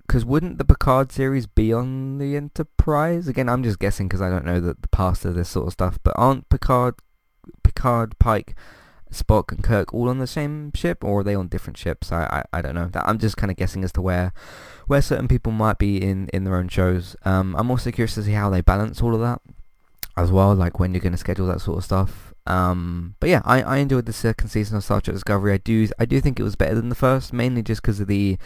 Because 0.07 0.25
wouldn't 0.25 0.59
the 0.59 0.65
Picard 0.65 1.11
series 1.11 1.47
be 1.47 1.73
on 1.73 2.19
the 2.19 2.37
Enterprise? 2.37 3.27
Again, 3.27 3.49
I'm 3.49 3.63
just 3.63 3.81
guessing 3.81 4.07
because 4.07 4.23
I 4.23 4.31
don't 4.31 4.45
know 4.45 4.61
the, 4.61 4.77
the 4.81 4.89
past 4.89 5.25
of 5.25 5.35
this 5.35 5.49
sort 5.49 5.67
of 5.67 5.73
stuff. 5.73 5.99
But 6.03 6.15
aren't 6.17 6.49
Picard, 6.49 6.95
Picard, 7.65 8.19
Pike, 8.19 8.55
Spock 9.13 9.53
and 9.53 9.63
Kirk 9.63 9.95
all 9.95 10.09
on 10.09 10.19
the 10.19 10.27
same 10.27 10.73
ship, 10.75 11.05
or 11.05 11.21
are 11.21 11.25
they 11.25 11.35
on 11.35 11.49
different 11.49 11.77
ships? 11.77 12.13
I 12.13 12.45
I, 12.53 12.59
I 12.59 12.63
don't 12.63 12.75
know. 12.75 12.91
I'm 12.95 13.19
just 13.19 13.37
kind 13.37 13.51
of 13.51 13.57
guessing 13.57 13.85
as 13.85 13.93
to 13.93 14.03
where 14.03 14.33
where 14.87 15.03
certain 15.03 15.29
people 15.29 15.53
might 15.53 15.79
be 15.79 16.03
in, 16.03 16.29
in 16.33 16.45
their 16.45 16.57
own 16.57 16.69
shows. 16.69 17.17
Um, 17.25 17.55
I'm 17.59 17.71
also 17.71 17.91
curious 17.91 18.15
to 18.15 18.23
see 18.23 18.33
how 18.33 18.51
they 18.51 18.61
balance 18.61 19.03
all 19.03 19.15
of 19.15 19.21
that 19.21 19.41
as 20.17 20.31
well, 20.31 20.55
like 20.55 20.79
when 20.79 20.95
you're 20.95 21.01
going 21.01 21.13
to 21.13 21.19
schedule 21.19 21.47
that 21.49 21.61
sort 21.61 21.79
of 21.79 21.85
stuff. 21.85 22.33
Um, 22.47 23.17
but 23.21 23.29
yeah, 23.29 23.43
I, 23.45 23.63
I 23.63 23.77
enjoyed 23.79 24.07
the 24.07 24.13
second 24.13 24.49
season 24.49 24.77
of 24.77 24.85
Star 24.85 25.01
Trek 25.01 25.15
Discovery. 25.15 25.53
I 25.53 25.59
do 25.59 25.89
I 25.99 26.05
do 26.05 26.21
think 26.21 26.39
it 26.39 26.45
was 26.45 26.57
better 26.57 26.75
than 26.75 26.89
the 26.89 26.95
first, 26.95 27.33
mainly 27.33 27.63
just 27.63 27.83
because 27.83 28.01
of 28.01 28.07
the, 28.07 28.39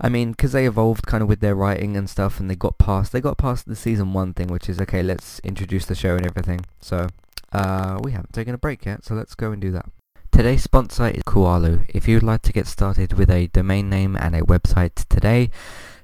I 0.00 0.08
mean, 0.08 0.30
because 0.32 0.52
they 0.52 0.66
evolved 0.66 1.06
kind 1.06 1.22
of 1.22 1.28
with 1.28 1.40
their 1.40 1.54
writing 1.54 1.96
and 1.96 2.08
stuff, 2.08 2.40
and 2.40 2.50
they 2.50 2.56
got 2.56 2.78
past 2.78 3.12
they 3.12 3.20
got 3.20 3.36
past 3.36 3.66
the 3.66 3.76
season 3.76 4.12
one 4.14 4.32
thing, 4.32 4.48
which 4.48 4.68
is 4.68 4.80
okay, 4.80 5.02
let's 5.02 5.40
introduce 5.40 5.84
the 5.84 5.94
show 5.94 6.16
and 6.16 6.26
everything. 6.26 6.60
So 6.80 7.08
uh, 7.52 7.98
we 8.02 8.12
haven't 8.12 8.32
taken 8.32 8.54
a 8.54 8.58
break 8.58 8.84
yet, 8.84 9.04
so 9.04 9.14
let's 9.14 9.34
go 9.34 9.52
and 9.52 9.60
do 9.60 9.70
that. 9.72 9.86
Today's 10.30 10.62
sponsor 10.62 11.08
is 11.08 11.22
Kualu. 11.24 11.84
If 11.88 12.06
you 12.06 12.16
would 12.16 12.22
like 12.22 12.42
to 12.42 12.52
get 12.52 12.66
started 12.66 13.14
with 13.14 13.30
a 13.30 13.48
domain 13.48 13.88
name 13.88 14.16
and 14.16 14.36
a 14.36 14.42
website 14.42 15.04
today, 15.08 15.50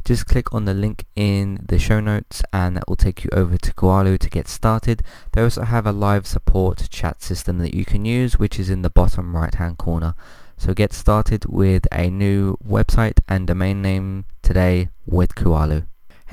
just 0.04 0.26
click 0.26 0.52
on 0.52 0.64
the 0.64 0.74
link 0.74 1.04
in 1.14 1.64
the 1.66 1.78
show 1.78 2.00
notes 2.00 2.42
and 2.52 2.76
that 2.76 2.88
will 2.88 2.96
take 2.96 3.24
you 3.24 3.30
over 3.32 3.56
to 3.56 3.72
Kualu 3.72 4.18
to 4.18 4.28
get 4.28 4.48
started. 4.48 5.02
They 5.32 5.42
also 5.42 5.62
have 5.62 5.86
a 5.86 5.92
live 5.92 6.26
support 6.26 6.88
chat 6.90 7.22
system 7.22 7.58
that 7.58 7.74
you 7.74 7.84
can 7.84 8.04
use 8.04 8.38
which 8.38 8.58
is 8.58 8.70
in 8.70 8.82
the 8.82 8.90
bottom 8.90 9.36
right 9.36 9.54
hand 9.54 9.78
corner. 9.78 10.14
So 10.56 10.74
get 10.74 10.92
started 10.92 11.46
with 11.46 11.86
a 11.92 12.10
new 12.10 12.56
website 12.66 13.20
and 13.28 13.46
domain 13.46 13.82
name 13.82 14.24
today 14.42 14.88
with 15.06 15.34
Kualu. 15.34 15.86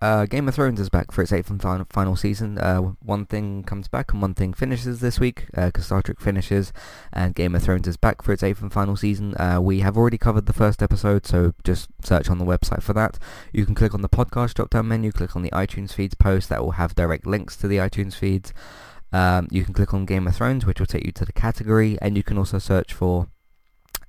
uh, 0.00 0.26
Game 0.26 0.46
of 0.46 0.54
Thrones 0.54 0.78
is 0.78 0.90
back 0.90 1.10
for 1.10 1.22
its 1.22 1.32
eighth 1.32 1.48
and 1.48 1.60
final, 1.90 2.16
season. 2.16 2.58
Uh, 2.58 2.80
one 3.02 3.24
thing 3.24 3.62
comes 3.62 3.88
back 3.88 4.12
and 4.12 4.20
one 4.20 4.34
thing 4.34 4.52
finishes 4.52 5.00
this 5.00 5.18
week 5.18 5.46
because 5.54 5.84
uh, 5.84 5.86
Star 5.86 6.02
Trek 6.02 6.20
finishes 6.20 6.72
and 7.12 7.34
Game 7.34 7.54
of 7.54 7.62
Thrones 7.62 7.88
is 7.88 7.96
back 7.96 8.20
for 8.22 8.32
its 8.32 8.42
eighth 8.42 8.60
and 8.60 8.72
final 8.72 8.96
season. 8.96 9.34
Uh, 9.40 9.58
we 9.60 9.80
have 9.80 9.96
already 9.96 10.18
covered 10.18 10.46
the 10.46 10.52
first 10.52 10.82
episode, 10.82 11.26
so 11.26 11.54
just 11.64 11.88
search 12.02 12.28
on 12.28 12.38
the 12.38 12.44
website 12.44 12.82
for 12.82 12.92
that. 12.92 13.18
You 13.52 13.64
can 13.64 13.74
click 13.74 13.94
on 13.94 14.02
the 14.02 14.08
podcast 14.08 14.54
drop-down 14.54 14.86
menu, 14.86 15.12
click 15.12 15.34
on 15.34 15.42
the 15.42 15.50
iTunes 15.50 15.92
feeds 15.94 16.14
post 16.14 16.50
that 16.50 16.62
will 16.62 16.72
have 16.72 16.94
direct 16.94 17.26
links 17.26 17.56
to 17.56 17.68
the 17.68 17.78
iTunes 17.78 18.14
feeds. 18.14 18.52
Um, 19.12 19.48
you 19.50 19.64
can 19.64 19.72
click 19.72 19.94
on 19.94 20.04
Game 20.04 20.26
of 20.26 20.36
Thrones, 20.36 20.66
which 20.66 20.78
will 20.78 20.86
take 20.86 21.06
you 21.06 21.12
to 21.12 21.24
the 21.24 21.32
category, 21.32 21.96
and 22.02 22.16
you 22.18 22.22
can 22.22 22.36
also 22.36 22.58
search 22.58 22.92
for 22.92 23.28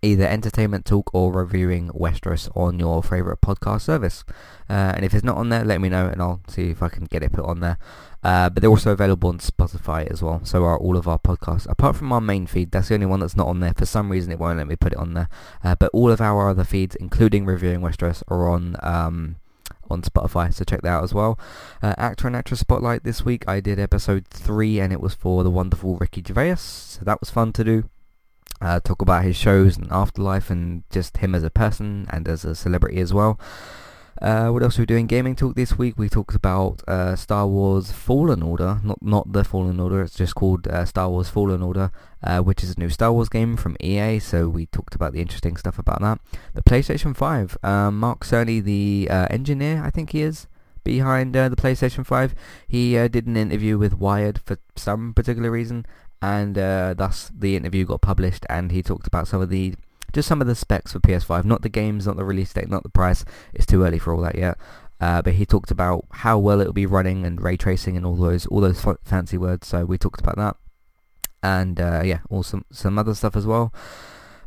either 0.08 0.26
entertainment 0.26 0.86
talk 0.86 1.14
or 1.14 1.32
reviewing 1.32 1.90
Westeros 1.90 2.50
on 2.56 2.80
your 2.80 3.04
favourite 3.04 3.42
podcast 3.42 3.82
service. 3.82 4.24
Uh, 4.70 4.94
and 4.96 5.04
if 5.04 5.14
it's 5.14 5.24
not 5.24 5.38
on 5.38 5.50
there, 5.50 5.64
let 5.64 5.82
me 5.82 5.90
know 5.90 6.08
and 6.08 6.22
I'll 6.22 6.42
see 6.48 6.70
if 6.70 6.82
I 6.82 6.90
can 6.90 7.06
get 7.06 7.24
it 7.24 7.34
put 7.34 7.46
on 7.46 7.60
there. 7.60 7.78
Uh, 8.24 8.50
but 8.50 8.62
they're 8.62 8.70
also 8.70 8.92
available 8.92 9.30
on 9.30 9.40
Spotify 9.40 10.08
as 10.08 10.24
well. 10.24 10.42
So 10.44 10.64
are 10.64 10.78
all 10.78 10.98
of 10.98 11.08
our 11.08 11.20
podcasts. 11.20 11.70
Apart 11.70 11.96
from 11.96 12.12
our 12.12 12.22
main 12.22 12.48
feed, 12.48 12.72
that's 12.72 12.88
the 12.88 12.96
only 12.96 13.06
one 13.06 13.20
that's 13.20 13.38
not 13.38 13.48
on 13.48 13.60
there. 13.60 13.74
For 13.74 13.86
some 13.86 14.10
reason, 14.10 14.32
it 14.32 14.40
won't 14.40 14.58
let 14.58 14.68
me 14.68 14.76
put 14.76 14.94
it 14.94 14.98
on 14.98 15.14
there. 15.14 15.30
Uh, 15.64 15.76
but 15.76 15.92
all 15.94 16.12
of 16.12 16.22
our 16.22 16.50
other 16.50 16.64
feeds, 16.64 16.96
including 16.96 17.46
reviewing 17.46 17.82
Westeros, 17.82 18.24
are 18.28 18.50
on. 18.50 18.78
Um, 18.82 19.38
on 19.90 20.02
Spotify, 20.02 20.54
so 20.54 20.66
check 20.66 20.82
that 20.82 20.90
out 20.90 21.04
as 21.06 21.14
well. 21.14 21.40
Uh, 21.82 21.94
actor 21.98 22.28
and 22.28 22.36
actress 22.36 22.60
spotlight 22.60 23.06
this 23.06 23.24
week. 23.24 23.48
I 23.48 23.62
did 23.62 23.80
episode 23.80 24.28
three, 24.28 24.82
and 24.82 24.92
it 24.92 25.00
was 25.00 25.14
for 25.14 25.46
the 25.46 25.50
wonderful 25.50 25.96
Ricky 25.96 26.22
Gervais. 26.28 26.58
So 26.58 27.06
that 27.06 27.22
was 27.22 27.30
fun 27.30 27.54
to 27.54 27.64
do 27.64 27.90
uh, 28.62 28.80
talk 28.80 29.02
about 29.02 29.24
his 29.24 29.36
shows 29.36 29.78
and 29.78 29.92
afterlife 29.92 30.50
and 30.50 30.84
just 30.90 31.18
him 31.18 31.36
as 31.36 31.44
a 31.44 31.50
person 31.50 32.08
and 32.10 32.28
as 32.28 32.46
a 32.46 32.56
celebrity 32.56 33.00
as 33.00 33.14
well. 33.14 33.40
Uh, 34.22 34.50
what 34.50 34.64
else 34.64 34.80
are 34.80 34.82
we 34.82 34.86
doing? 34.88 35.06
Gaming 35.06 35.36
talk 35.36 35.56
this 35.56 35.78
week. 35.78 35.96
We 35.98 36.10
talked 36.10 36.34
about 36.34 36.82
uh, 36.88 37.16
Star 37.16 37.46
Wars 37.46 37.92
Fallen 37.92 38.42
Order, 38.42 38.80
not 38.84 39.02
not 39.02 39.32
the 39.32 39.44
Fallen 39.44 39.80
Order. 39.80 40.02
It's 40.02 40.16
just 40.16 40.34
called 40.34 40.68
uh, 40.68 40.86
Star 40.86 41.10
Wars 41.10 41.30
Fallen 41.30 41.62
Order, 41.62 41.92
uh, 42.24 42.40
which 42.40 42.64
is 42.64 42.76
a 42.76 42.80
new 42.80 42.90
Star 42.90 43.14
Wars 43.14 43.30
game 43.30 43.56
from 43.58 43.78
EA. 43.80 44.20
So 44.20 44.50
we 44.50 44.66
talked 44.66 44.96
about 44.96 45.14
the 45.14 45.22
interesting 45.22 45.56
stuff 45.56 45.78
about 45.78 46.02
that. 46.02 46.20
The 46.56 46.64
PlayStation 46.64 47.16
5. 47.16 47.58
Um, 47.62 48.00
Mark 48.00 48.22
Cerny, 48.26 48.64
the 48.64 49.08
uh, 49.12 49.28
engineer, 49.30 49.84
I 49.84 49.92
think 49.92 50.12
he 50.12 50.24
is 50.24 50.48
behind 50.84 51.38
uh, 51.38 51.50
the 51.50 51.56
PlayStation 51.56 52.04
5. 52.04 52.34
He 52.68 52.94
did 53.10 53.28
an 53.28 53.38
interview 53.38 53.78
with 53.78 53.94
Wired 53.94 54.40
for 54.44 54.58
some 54.76 55.14
particular 55.14 55.52
reason, 55.52 55.86
and 56.22 56.58
uh, 56.58 56.94
thus 56.96 57.32
the 57.38 57.56
interview 57.56 57.86
got 57.86 58.02
published 58.02 58.46
and 58.50 58.72
he 58.72 58.82
talked 58.82 59.08
about 59.08 59.28
some 59.28 59.42
of 59.42 59.50
the 59.50 59.76
just 60.14 60.28
some 60.28 60.42
of 60.42 60.48
the 60.48 60.56
specs 60.56 60.94
for 60.94 61.00
PS5 61.00 61.44
not 61.46 61.62
the 61.62 61.70
games 61.70 62.08
not 62.08 62.16
the 62.16 62.26
release 62.26 62.54
date 62.54 62.70
not 62.70 62.84
the 62.84 62.90
price. 62.90 63.24
It's 63.54 63.66
too 63.66 63.84
early 63.84 64.00
for 64.00 64.14
all 64.14 64.22
that 64.22 64.36
yet. 64.36 64.58
Uh, 65.00 65.22
but 65.22 65.34
he 65.34 65.46
talked 65.46 65.70
about 65.70 66.06
how 66.12 66.40
well 66.40 66.60
it'll 66.60 66.74
be 66.74 66.88
running 66.88 67.24
and 67.24 67.40
ray 67.42 67.56
tracing 67.56 67.96
and 67.96 68.06
all 68.06 68.16
those 68.16 68.48
all 68.48 68.62
those 68.62 68.86
f- 68.86 68.98
fancy 69.04 69.38
words. 69.38 69.68
So 69.68 69.86
we 69.86 69.98
talked 69.98 70.22
about 70.22 70.38
that. 70.38 70.56
And 71.44 71.80
uh, 71.80 72.02
yeah 72.04 72.20
also 72.30 72.64
some 72.72 72.98
other 72.98 73.14
stuff 73.14 73.36
as 73.36 73.46
well. 73.46 73.74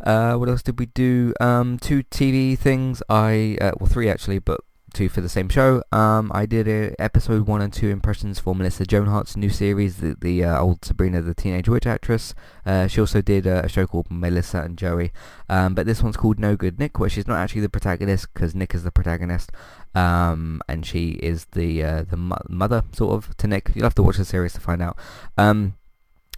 Uh, 0.00 0.34
what 0.34 0.48
else 0.48 0.62
did 0.62 0.78
we 0.78 0.86
do? 0.86 1.34
Um, 1.40 1.78
two 1.78 2.02
TV 2.04 2.58
things. 2.58 3.02
I 3.08 3.58
uh, 3.60 3.72
well 3.78 3.88
three 3.88 4.08
actually 4.08 4.38
but 4.38 4.60
two 4.92 5.08
for 5.08 5.20
the 5.20 5.28
same 5.28 5.48
show. 5.48 5.82
Um, 5.92 6.30
I 6.34 6.46
did 6.46 6.68
a 6.68 6.94
episode 7.00 7.46
one 7.46 7.62
and 7.62 7.72
two 7.72 7.88
impressions 7.88 8.38
for 8.38 8.54
Melissa 8.54 8.84
Joan 8.84 9.06
Hart's 9.06 9.36
new 9.36 9.50
series, 9.50 9.96
the, 9.96 10.16
the 10.20 10.44
uh, 10.44 10.60
old 10.60 10.84
Sabrina 10.84 11.22
the 11.22 11.34
Teenage 11.34 11.68
Witch 11.68 11.86
actress. 11.86 12.34
Uh, 12.64 12.86
she 12.86 13.00
also 13.00 13.22
did 13.22 13.46
a, 13.46 13.64
a, 13.64 13.68
show 13.68 13.86
called 13.86 14.10
Melissa 14.10 14.62
and 14.62 14.76
Joey, 14.76 15.12
um, 15.48 15.74
but 15.74 15.86
this 15.86 16.02
one's 16.02 16.16
called 16.16 16.38
No 16.38 16.56
Good 16.56 16.78
Nick, 16.78 16.98
where 16.98 17.08
she's 17.08 17.26
not 17.26 17.38
actually 17.38 17.62
the 17.62 17.68
protagonist 17.68 18.32
because 18.32 18.54
Nick 18.54 18.74
is 18.74 18.84
the 18.84 18.90
protagonist, 18.90 19.50
um, 19.94 20.60
and 20.68 20.84
she 20.84 21.10
is 21.22 21.46
the 21.52 21.82
uh, 21.82 22.02
the 22.02 22.16
mo- 22.16 22.42
mother 22.48 22.84
sort 22.92 23.14
of 23.14 23.36
to 23.38 23.46
Nick. 23.46 23.70
You'll 23.74 23.84
have 23.84 23.94
to 23.96 24.02
watch 24.02 24.16
the 24.18 24.24
series 24.24 24.52
to 24.54 24.60
find 24.60 24.82
out. 24.82 24.96
Um, 25.38 25.74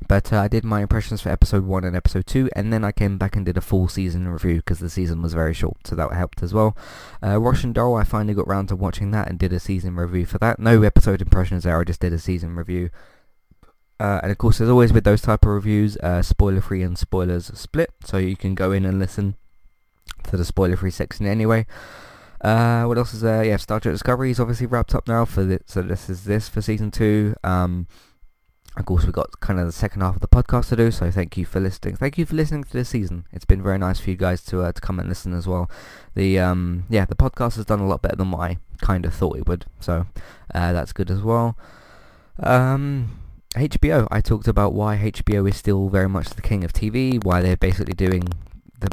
But 0.08 0.32
uh, 0.32 0.40
I 0.40 0.48
did 0.48 0.64
my 0.64 0.82
impressions 0.82 1.20
for 1.20 1.28
episode 1.28 1.64
1 1.64 1.84
and 1.84 1.96
episode 1.96 2.26
2, 2.26 2.50
and 2.54 2.72
then 2.72 2.84
I 2.84 2.92
came 2.92 3.18
back 3.18 3.36
and 3.36 3.44
did 3.44 3.56
a 3.56 3.60
full 3.60 3.88
season 3.88 4.28
review 4.28 4.56
because 4.56 4.78
the 4.78 4.90
season 4.90 5.22
was 5.22 5.34
very 5.34 5.54
short, 5.54 5.86
so 5.86 5.96
that 5.96 6.12
helped 6.12 6.42
as 6.42 6.52
well. 6.52 6.76
Uh, 7.22 7.40
Russian 7.40 7.72
Doll, 7.72 7.96
I 7.96 8.04
finally 8.04 8.34
got 8.34 8.48
round 8.48 8.68
to 8.68 8.76
watching 8.76 9.10
that 9.12 9.28
and 9.28 9.38
did 9.38 9.52
a 9.52 9.60
season 9.60 9.96
review 9.96 10.26
for 10.26 10.38
that. 10.38 10.58
No 10.58 10.82
episode 10.82 11.22
impressions 11.22 11.64
there, 11.64 11.80
I 11.80 11.84
just 11.84 12.00
did 12.00 12.12
a 12.12 12.18
season 12.18 12.56
review. 12.56 12.90
Uh, 14.00 14.20
and 14.22 14.32
of 14.32 14.38
course, 14.38 14.60
as 14.60 14.68
always 14.68 14.92
with 14.92 15.04
those 15.04 15.22
type 15.22 15.44
of 15.44 15.50
reviews, 15.50 15.96
uh, 15.98 16.22
spoiler-free 16.22 16.82
and 16.82 16.98
spoilers 16.98 17.46
split, 17.58 17.90
so 18.04 18.16
you 18.18 18.36
can 18.36 18.54
go 18.54 18.72
in 18.72 18.84
and 18.84 18.98
listen 18.98 19.36
to 20.24 20.36
the 20.36 20.44
spoiler-free 20.44 20.90
section 20.90 21.26
anyway. 21.26 21.66
Uh, 22.40 22.84
what 22.84 22.98
else 22.98 23.14
is 23.14 23.20
there? 23.20 23.44
Yeah, 23.44 23.56
Star 23.56 23.78
Trek 23.78 23.94
Discovery 23.94 24.32
is 24.32 24.40
obviously 24.40 24.66
wrapped 24.66 24.94
up 24.94 25.06
now 25.06 25.24
for 25.24 25.44
the, 25.44 25.60
so 25.66 25.80
this 25.82 26.10
is 26.10 26.24
this 26.24 26.48
for 26.48 26.60
season 26.60 26.90
two. 26.90 27.34
Um, 27.44 27.86
of 28.76 28.86
course, 28.86 29.04
we've 29.04 29.12
got 29.12 29.40
kind 29.40 29.60
of 29.60 29.66
the 29.66 29.72
second 29.72 30.00
half 30.00 30.14
of 30.14 30.22
the 30.22 30.28
podcast 30.28 30.70
to 30.70 30.76
do, 30.76 30.90
so 30.90 31.10
thank 31.10 31.36
you 31.36 31.44
for 31.44 31.60
listening. 31.60 31.96
Thank 31.96 32.16
you 32.16 32.24
for 32.24 32.34
listening 32.34 32.64
to 32.64 32.72
this 32.72 32.88
season. 32.88 33.26
It's 33.30 33.44
been 33.44 33.62
very 33.62 33.76
nice 33.76 34.00
for 34.00 34.08
you 34.08 34.16
guys 34.16 34.42
to 34.44 34.62
uh, 34.62 34.72
to 34.72 34.80
come 34.80 34.98
and 34.98 35.08
listen 35.08 35.34
as 35.34 35.46
well. 35.46 35.70
The 36.14 36.38
um, 36.38 36.84
yeah, 36.88 37.04
the 37.04 37.14
podcast 37.14 37.56
has 37.56 37.66
done 37.66 37.80
a 37.80 37.86
lot 37.86 38.00
better 38.00 38.16
than 38.16 38.30
what 38.30 38.40
I 38.40 38.58
kind 38.80 39.04
of 39.04 39.12
thought 39.12 39.36
it 39.36 39.46
would, 39.46 39.66
so 39.80 40.06
uh, 40.54 40.72
that's 40.72 40.94
good 40.94 41.10
as 41.10 41.20
well. 41.20 41.56
Um, 42.38 43.18
HBO, 43.54 44.08
I 44.10 44.22
talked 44.22 44.48
about 44.48 44.72
why 44.72 44.96
HBO 44.96 45.46
is 45.46 45.56
still 45.56 45.90
very 45.90 46.08
much 46.08 46.30
the 46.30 46.42
king 46.42 46.64
of 46.64 46.72
TV, 46.72 47.22
why 47.22 47.42
they're 47.42 47.58
basically 47.58 47.94
doing 47.94 48.24
the 48.80 48.88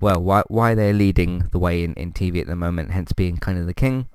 well, 0.00 0.22
why 0.22 0.42
why 0.48 0.74
they're 0.74 0.94
leading 0.94 1.48
the 1.52 1.58
way 1.58 1.84
in, 1.84 1.92
in 1.94 2.14
TV 2.14 2.40
at 2.40 2.46
the 2.46 2.56
moment, 2.56 2.92
hence 2.92 3.12
being 3.12 3.36
kind 3.36 3.58
of 3.58 3.66
the 3.66 3.74
king. 3.74 4.08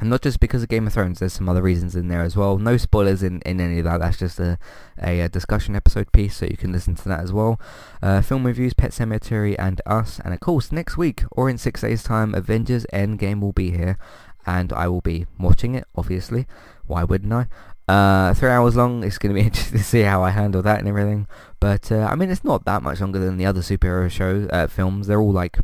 And 0.00 0.08
not 0.08 0.22
just 0.22 0.40
because 0.40 0.62
of 0.62 0.70
Game 0.70 0.86
of 0.86 0.94
Thrones, 0.94 1.18
there's 1.18 1.34
some 1.34 1.46
other 1.46 1.60
reasons 1.60 1.94
in 1.94 2.08
there 2.08 2.22
as 2.22 2.34
well. 2.34 2.56
No 2.56 2.78
spoilers 2.78 3.22
in, 3.22 3.42
in 3.42 3.60
any 3.60 3.80
of 3.80 3.84
that, 3.84 4.00
that's 4.00 4.16
just 4.16 4.40
a, 4.40 4.58
a, 5.00 5.20
a 5.20 5.28
discussion 5.28 5.76
episode 5.76 6.10
piece, 6.10 6.38
so 6.38 6.46
you 6.46 6.56
can 6.56 6.72
listen 6.72 6.94
to 6.94 7.08
that 7.10 7.20
as 7.20 7.34
well. 7.34 7.60
Uh, 8.02 8.22
film 8.22 8.46
reviews, 8.46 8.72
Pet 8.72 8.92
Sematary, 8.92 9.54
and 9.58 9.82
Us. 9.84 10.18
And 10.24 10.32
of 10.32 10.40
course, 10.40 10.72
next 10.72 10.96
week, 10.96 11.24
or 11.32 11.50
in 11.50 11.58
six 11.58 11.82
days' 11.82 12.02
time, 12.02 12.34
Avengers 12.34 12.86
Endgame 12.94 13.42
will 13.42 13.52
be 13.52 13.72
here, 13.72 13.98
and 14.46 14.72
I 14.72 14.88
will 14.88 15.02
be 15.02 15.26
watching 15.38 15.74
it, 15.74 15.84
obviously. 15.94 16.46
Why 16.86 17.04
wouldn't 17.04 17.32
I? 17.34 17.48
Uh, 17.86 18.32
three 18.32 18.48
hours 18.48 18.76
long. 18.76 19.04
It's 19.04 19.18
going 19.18 19.34
to 19.34 19.38
be 19.38 19.46
interesting 19.48 19.78
to 19.78 19.84
see 19.84 20.00
how 20.00 20.22
I 20.22 20.30
handle 20.30 20.62
that 20.62 20.78
and 20.78 20.88
everything. 20.88 21.26
But 21.60 21.92
uh, 21.92 22.08
I 22.10 22.14
mean, 22.14 22.30
it's 22.30 22.42
not 22.42 22.64
that 22.64 22.82
much 22.82 23.02
longer 23.02 23.18
than 23.18 23.36
the 23.36 23.44
other 23.44 23.60
superhero 23.60 24.10
show 24.10 24.48
uh, 24.50 24.66
films. 24.66 25.08
They're 25.08 25.20
all 25.20 25.32
like 25.32 25.58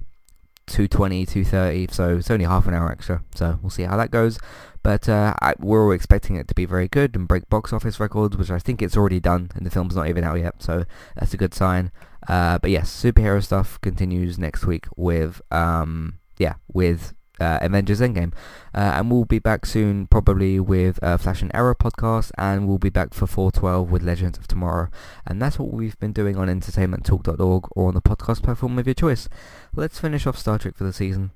220, 0.67 1.27
230, 1.27 1.93
so 1.93 2.17
it's 2.17 2.31
only 2.31 2.45
half 2.45 2.67
an 2.67 2.75
hour 2.75 2.91
extra. 2.91 3.23
So 3.35 3.59
we'll 3.63 3.71
see 3.71 3.85
how 3.85 3.97
that 3.97 4.11
goes. 4.11 4.39
But 4.83 5.09
uh, 5.09 5.35
I, 5.43 5.55
we're 5.59 5.85
all 5.85 5.93
expecting 5.93 6.37
it 6.37 6.47
to 6.49 6.55
be 6.55 6.65
very 6.65 6.87
good 6.87 7.17
and 7.17 7.27
break 7.27 7.49
box 7.49 7.73
office 7.73 7.99
records, 7.99 8.37
which 8.37 8.51
I 8.51 8.59
think 8.59 8.81
it's 8.81 8.97
already 8.97 9.19
done, 9.19 9.51
and 9.55 9.67
the 9.67 9.71
film's 9.71 9.97
not 9.97 10.09
even 10.09 10.23
out 10.23 10.39
yet. 10.39 10.63
So 10.63 10.85
that's 11.17 11.35
a 11.35 11.37
good 11.37 11.55
sign. 11.55 11.91
Uh, 12.29 12.59
but 12.59 12.71
yes, 12.71 12.91
superhero 12.91 13.43
stuff 13.43 13.81
continues 13.81 14.39
next 14.39 14.65
week 14.65 14.87
with 14.97 15.43
um, 15.51 16.19
yeah 16.39 16.55
with 16.73 17.15
uh, 17.41 17.59
Avengers 17.61 18.01
Endgame. 18.01 18.33
Uh, 18.75 18.93
and 18.95 19.11
we'll 19.11 19.25
be 19.25 19.39
back 19.39 19.67
soon 19.67 20.07
probably 20.07 20.61
with 20.61 21.03
uh, 21.03 21.17
Flash 21.17 21.43
and 21.43 21.55
Arrow 21.55 21.75
podcast 21.75 22.31
and 22.37 22.69
we'll 22.69 22.79
be 22.79 22.91
back 22.91 23.15
for 23.15 23.27
412 23.27 23.91
with 23.91 24.03
Legends 24.03 24.39
of 24.39 24.47
Tomorrow. 24.47 24.89
And 25.27 25.41
that's 25.41 25.59
what 25.59 25.73
we've 25.73 25.99
been 25.99 26.13
doing 26.13 26.37
on 26.37 26.49
entertainmenttalk.org 26.49 27.69
or 27.71 27.89
on 27.89 27.95
the 27.95 28.03
podcast 28.03 28.43
platform 28.43 28.79
of 28.79 28.87
your 28.87 28.95
choice. 28.95 29.29
Let's 29.75 29.99
finish 29.99 30.27
off 30.27 30.39
Star 30.39 30.59
Trek 30.59 30.77
for 30.77 30.85
the 30.85 30.93
season. 30.93 31.33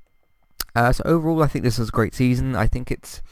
Uh, 0.74 0.92
so 0.92 1.02
overall 1.04 1.42
I 1.42 1.48
think 1.48 1.64
this 1.64 1.78
was 1.78 1.88
a 1.88 1.92
great 1.92 2.14
season. 2.14 2.54
I 2.54 2.66
think 2.66 2.90
it's 2.90 3.22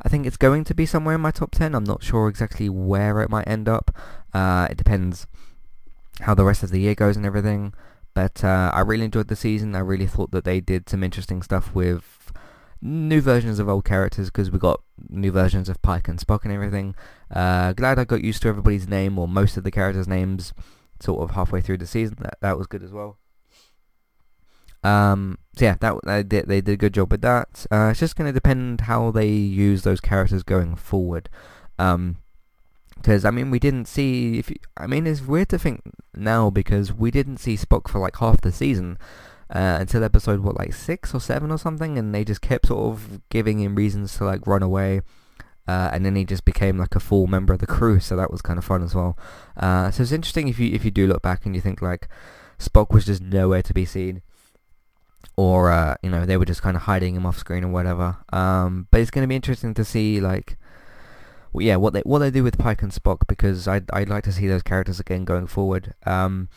I 0.00 0.08
think 0.08 0.26
it's 0.26 0.36
going 0.36 0.64
to 0.64 0.74
be 0.74 0.86
somewhere 0.86 1.16
in 1.16 1.20
my 1.20 1.32
top 1.32 1.50
10. 1.50 1.74
I'm 1.74 1.84
not 1.84 2.04
sure 2.04 2.28
exactly 2.28 2.68
where 2.68 3.20
it 3.20 3.30
might 3.30 3.48
end 3.48 3.68
up. 3.68 3.94
Uh, 4.32 4.68
it 4.70 4.76
depends 4.76 5.26
how 6.20 6.34
the 6.34 6.44
rest 6.44 6.62
of 6.62 6.70
the 6.70 6.80
year 6.80 6.94
goes 6.94 7.16
and 7.16 7.26
everything. 7.26 7.74
But 8.14 8.42
uh, 8.42 8.70
I 8.74 8.80
really 8.80 9.04
enjoyed 9.04 9.28
the 9.28 9.36
season. 9.36 9.74
I 9.74 9.80
really 9.80 10.06
thought 10.06 10.30
that 10.32 10.44
they 10.44 10.60
did 10.60 10.88
some 10.88 11.04
interesting 11.04 11.42
stuff 11.42 11.74
with 11.74 12.17
new 12.80 13.20
versions 13.20 13.58
of 13.58 13.68
old 13.68 13.84
characters 13.84 14.28
because 14.28 14.50
we 14.50 14.58
got 14.58 14.82
new 15.08 15.32
versions 15.32 15.68
of 15.68 15.80
Pike 15.82 16.08
and 16.08 16.18
Spock 16.18 16.44
and 16.44 16.52
everything. 16.52 16.94
Uh, 17.30 17.72
glad 17.72 17.98
I 17.98 18.04
got 18.04 18.22
used 18.22 18.42
to 18.42 18.48
everybody's 18.48 18.88
name 18.88 19.18
or 19.18 19.26
most 19.28 19.56
of 19.56 19.64
the 19.64 19.70
characters' 19.70 20.08
names 20.08 20.52
sort 21.00 21.22
of 21.22 21.32
halfway 21.32 21.60
through 21.60 21.78
the 21.78 21.86
season. 21.86 22.16
That 22.20 22.38
that 22.40 22.58
was 22.58 22.66
good 22.66 22.82
as 22.82 22.92
well. 22.92 23.18
Um, 24.84 25.38
so 25.56 25.64
yeah, 25.64 25.76
that 25.80 25.94
they 26.04 26.22
did, 26.22 26.48
they 26.48 26.60
did 26.60 26.72
a 26.72 26.76
good 26.76 26.94
job 26.94 27.10
with 27.10 27.22
that. 27.22 27.66
Uh, 27.70 27.88
it's 27.90 28.00
just 28.00 28.16
going 28.16 28.28
to 28.28 28.32
depend 28.32 28.82
how 28.82 29.10
they 29.10 29.28
use 29.28 29.82
those 29.82 30.00
characters 30.00 30.42
going 30.42 30.76
forward. 30.76 31.28
Um, 31.78 32.18
because 32.94 33.24
I 33.24 33.30
mean 33.30 33.50
we 33.50 33.58
didn't 33.58 33.86
see. 33.86 34.38
If 34.38 34.50
you, 34.50 34.56
I 34.76 34.86
mean 34.86 35.06
it's 35.06 35.22
weird 35.22 35.48
to 35.50 35.58
think 35.58 35.82
now 36.14 36.50
because 36.50 36.92
we 36.92 37.10
didn't 37.10 37.38
see 37.38 37.56
Spock 37.56 37.88
for 37.88 38.00
like 38.00 38.16
half 38.16 38.40
the 38.40 38.52
season 38.52 38.98
uh, 39.50 39.78
until 39.80 40.04
episode 40.04 40.40
what 40.40 40.58
like 40.58 40.74
six 40.74 41.14
or 41.14 41.20
seven 41.20 41.50
or 41.50 41.58
something, 41.58 41.98
and 41.98 42.14
they 42.14 42.24
just 42.24 42.40
kept 42.40 42.66
sort 42.66 42.92
of 42.92 43.20
giving 43.30 43.60
him 43.60 43.74
reasons 43.74 44.16
to 44.16 44.24
like 44.24 44.46
run 44.46 44.62
away. 44.62 45.00
Uh, 45.66 45.90
and 45.92 46.04
then 46.04 46.16
he 46.16 46.24
just 46.24 46.46
became 46.46 46.78
like 46.78 46.94
a 46.94 47.00
full 47.00 47.26
member 47.26 47.52
of 47.52 47.58
the 47.58 47.66
crew, 47.66 48.00
so 48.00 48.16
that 48.16 48.30
was 48.30 48.40
kind 48.40 48.58
of 48.58 48.64
fun 48.64 48.82
as 48.82 48.94
well. 48.94 49.18
Uh, 49.56 49.90
so 49.90 50.02
it's 50.02 50.12
interesting 50.12 50.48
if 50.48 50.58
you 50.58 50.72
if 50.72 50.84
you 50.84 50.90
do 50.90 51.06
look 51.06 51.20
back 51.20 51.44
and 51.44 51.54
you 51.54 51.60
think 51.60 51.82
like 51.82 52.08
Spock 52.58 52.90
was 52.90 53.04
just 53.04 53.22
nowhere 53.22 53.62
to 53.62 53.74
be 53.74 53.84
seen, 53.84 54.22
or 55.36 55.70
uh, 55.70 55.96
you 56.02 56.08
know 56.08 56.24
they 56.24 56.38
were 56.38 56.46
just 56.46 56.62
kind 56.62 56.76
of 56.76 56.84
hiding 56.84 57.14
him 57.14 57.26
off 57.26 57.36
screen 57.36 57.64
or 57.64 57.68
whatever. 57.68 58.16
Um, 58.32 58.88
but 58.90 59.00
it's 59.02 59.10
going 59.10 59.22
to 59.22 59.28
be 59.28 59.36
interesting 59.36 59.74
to 59.74 59.84
see 59.84 60.20
like, 60.20 60.56
well, 61.52 61.64
yeah, 61.64 61.76
what 61.76 61.92
they 61.92 62.00
what 62.00 62.20
they 62.20 62.30
do 62.30 62.42
with 62.42 62.56
Pike 62.56 62.82
and 62.82 62.92
Spock 62.92 63.26
because 63.26 63.68
I'd 63.68 63.90
I'd 63.92 64.08
like 64.08 64.24
to 64.24 64.32
see 64.32 64.48
those 64.48 64.62
characters 64.62 64.98
again 64.98 65.26
going 65.26 65.46
forward. 65.46 65.94
Um, 66.06 66.48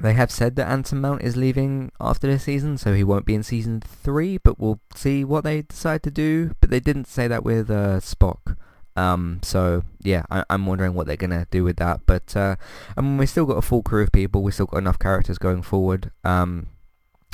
they 0.00 0.14
have 0.14 0.30
said 0.30 0.56
that 0.56 0.68
Anson 0.68 1.00
Mount 1.00 1.22
is 1.22 1.36
leaving 1.36 1.92
after 2.00 2.26
this 2.26 2.44
season, 2.44 2.78
so 2.78 2.94
he 2.94 3.04
won't 3.04 3.26
be 3.26 3.34
in 3.34 3.42
season 3.42 3.80
three. 3.80 4.38
But 4.38 4.58
we'll 4.58 4.80
see 4.94 5.24
what 5.24 5.44
they 5.44 5.62
decide 5.62 6.02
to 6.04 6.10
do. 6.10 6.54
But 6.60 6.70
they 6.70 6.80
didn't 6.80 7.06
say 7.06 7.28
that 7.28 7.44
with 7.44 7.70
uh, 7.70 8.00
Spock. 8.00 8.56
Um, 8.96 9.40
so 9.42 9.82
yeah, 10.02 10.24
I, 10.30 10.44
am 10.50 10.66
wondering 10.66 10.94
what 10.94 11.06
they're 11.06 11.16
gonna 11.16 11.46
do 11.50 11.64
with 11.64 11.76
that. 11.76 12.00
But 12.06 12.36
uh, 12.36 12.56
I 12.96 13.00
mean, 13.00 13.18
we 13.18 13.26
still 13.26 13.46
got 13.46 13.56
a 13.56 13.62
full 13.62 13.82
crew 13.82 14.02
of 14.02 14.12
people. 14.12 14.42
We 14.42 14.52
still 14.52 14.66
got 14.66 14.78
enough 14.78 14.98
characters 14.98 15.38
going 15.38 15.62
forward. 15.62 16.10
Um, 16.24 16.68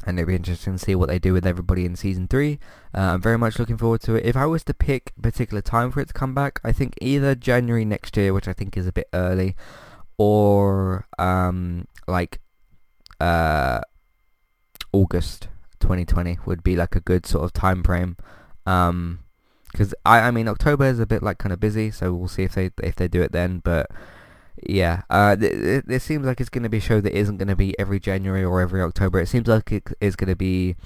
and 0.06 0.18
it'll 0.18 0.28
be 0.28 0.34
interesting 0.34 0.74
to 0.74 0.78
see 0.78 0.94
what 0.94 1.08
they 1.08 1.18
do 1.18 1.34
with 1.34 1.46
everybody 1.46 1.84
in 1.84 1.94
season 1.94 2.26
three. 2.26 2.58
Uh, 2.94 3.12
I'm 3.14 3.22
very 3.22 3.36
much 3.36 3.58
looking 3.58 3.76
forward 3.76 4.00
to 4.02 4.14
it. 4.14 4.24
If 4.24 4.36
I 4.36 4.46
was 4.46 4.64
to 4.64 4.74
pick 4.74 5.12
a 5.18 5.20
particular 5.20 5.60
time 5.60 5.90
for 5.90 6.00
it 6.00 6.08
to 6.08 6.14
come 6.14 6.34
back, 6.34 6.58
I 6.64 6.72
think 6.72 6.94
either 7.00 7.34
January 7.34 7.84
next 7.84 8.16
year, 8.16 8.32
which 8.32 8.48
I 8.48 8.54
think 8.54 8.76
is 8.78 8.86
a 8.86 8.92
bit 8.92 9.08
early, 9.12 9.56
or 10.16 11.06
um, 11.18 11.86
like 12.06 12.40
uh, 13.20 13.80
August 14.92 15.48
2020 15.80 16.38
would 16.46 16.62
be 16.62 16.76
like 16.76 16.96
a 16.96 17.00
good 17.00 17.26
sort 17.26 17.44
of 17.44 17.52
time 17.52 17.83
frame. 17.83 18.16
Um, 18.66 19.20
because 19.72 19.94
I, 20.04 20.20
I 20.20 20.30
mean 20.30 20.48
October 20.48 20.85
is 20.87 20.98
a 20.98 21.06
bit 21.06 21.22
like 21.22 21.38
kind 21.38 21.52
of 21.52 21.61
busy, 21.61 21.90
so 21.90 22.12
we'll 22.12 22.28
see 22.28 22.42
if 22.42 22.54
they 22.54 22.70
if 22.83 22.96
they 22.96 23.09
do 23.09 23.22
it 23.22 23.33
then. 23.33 23.61
But 23.61 23.87
yeah, 24.62 25.02
uh, 25.09 25.37
it, 25.40 25.85
it 25.88 26.02
seems 26.02 26.26
like 26.26 26.40
it's 26.40 26.50
going 26.50 26.64
to 26.64 26.68
be 26.68 26.78
a 26.78 26.80
show 26.80 27.00
that 27.00 27.16
isn't 27.16 27.37
going 27.37 27.48
to 27.48 27.56
be 27.56 27.78
every 27.78 28.00
January 28.00 28.44
or 28.44 28.61
every 28.61 28.83
October. 28.83 29.20
It 29.20 29.28
seems 29.28 29.46
like 29.46 29.70
it 29.72 29.85
is 30.00 30.16
going 30.16 30.28
to 30.28 30.37
be 30.37 30.76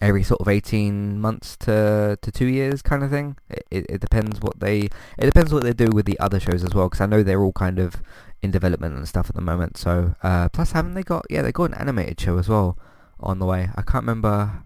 every 0.00 0.22
sort 0.22 0.40
of 0.40 0.48
18 0.48 1.20
months 1.20 1.56
to 1.58 2.18
to 2.22 2.32
two 2.32 2.46
years 2.46 2.82
kind 2.82 3.02
of 3.02 3.10
thing. 3.10 3.36
It, 3.50 3.66
it, 3.70 3.86
it 3.88 4.00
depends 4.00 4.40
what 4.40 4.60
they 4.60 4.88
it 5.18 5.26
depends 5.26 5.52
what 5.52 5.62
they 5.62 5.72
do 5.72 5.90
with 5.92 6.06
the 6.06 6.18
other 6.18 6.40
shows 6.40 6.64
as 6.64 6.74
well. 6.74 6.88
Because 6.88 7.00
I 7.02 7.06
know 7.06 7.22
they're 7.22 7.42
all 7.42 7.52
kind 7.52 7.78
of 7.78 8.02
in 8.42 8.50
development 8.50 8.96
and 8.96 9.08
stuff 9.08 9.28
at 9.28 9.34
the 9.34 9.40
moment. 9.40 9.76
So 9.76 10.14
uh, 10.22 10.48
plus, 10.48 10.72
haven't 10.72 10.94
they 10.94 11.02
got? 11.02 11.24
Yeah, 11.30 11.42
they 11.42 11.52
got 11.52 11.70
an 11.70 11.74
animated 11.74 12.20
show 12.20 12.38
as 12.38 12.48
well 12.48 12.76
on 13.20 13.38
the 13.38 13.46
way. 13.46 13.70
I 13.76 13.82
can't 13.82 14.02
remember 14.02 14.64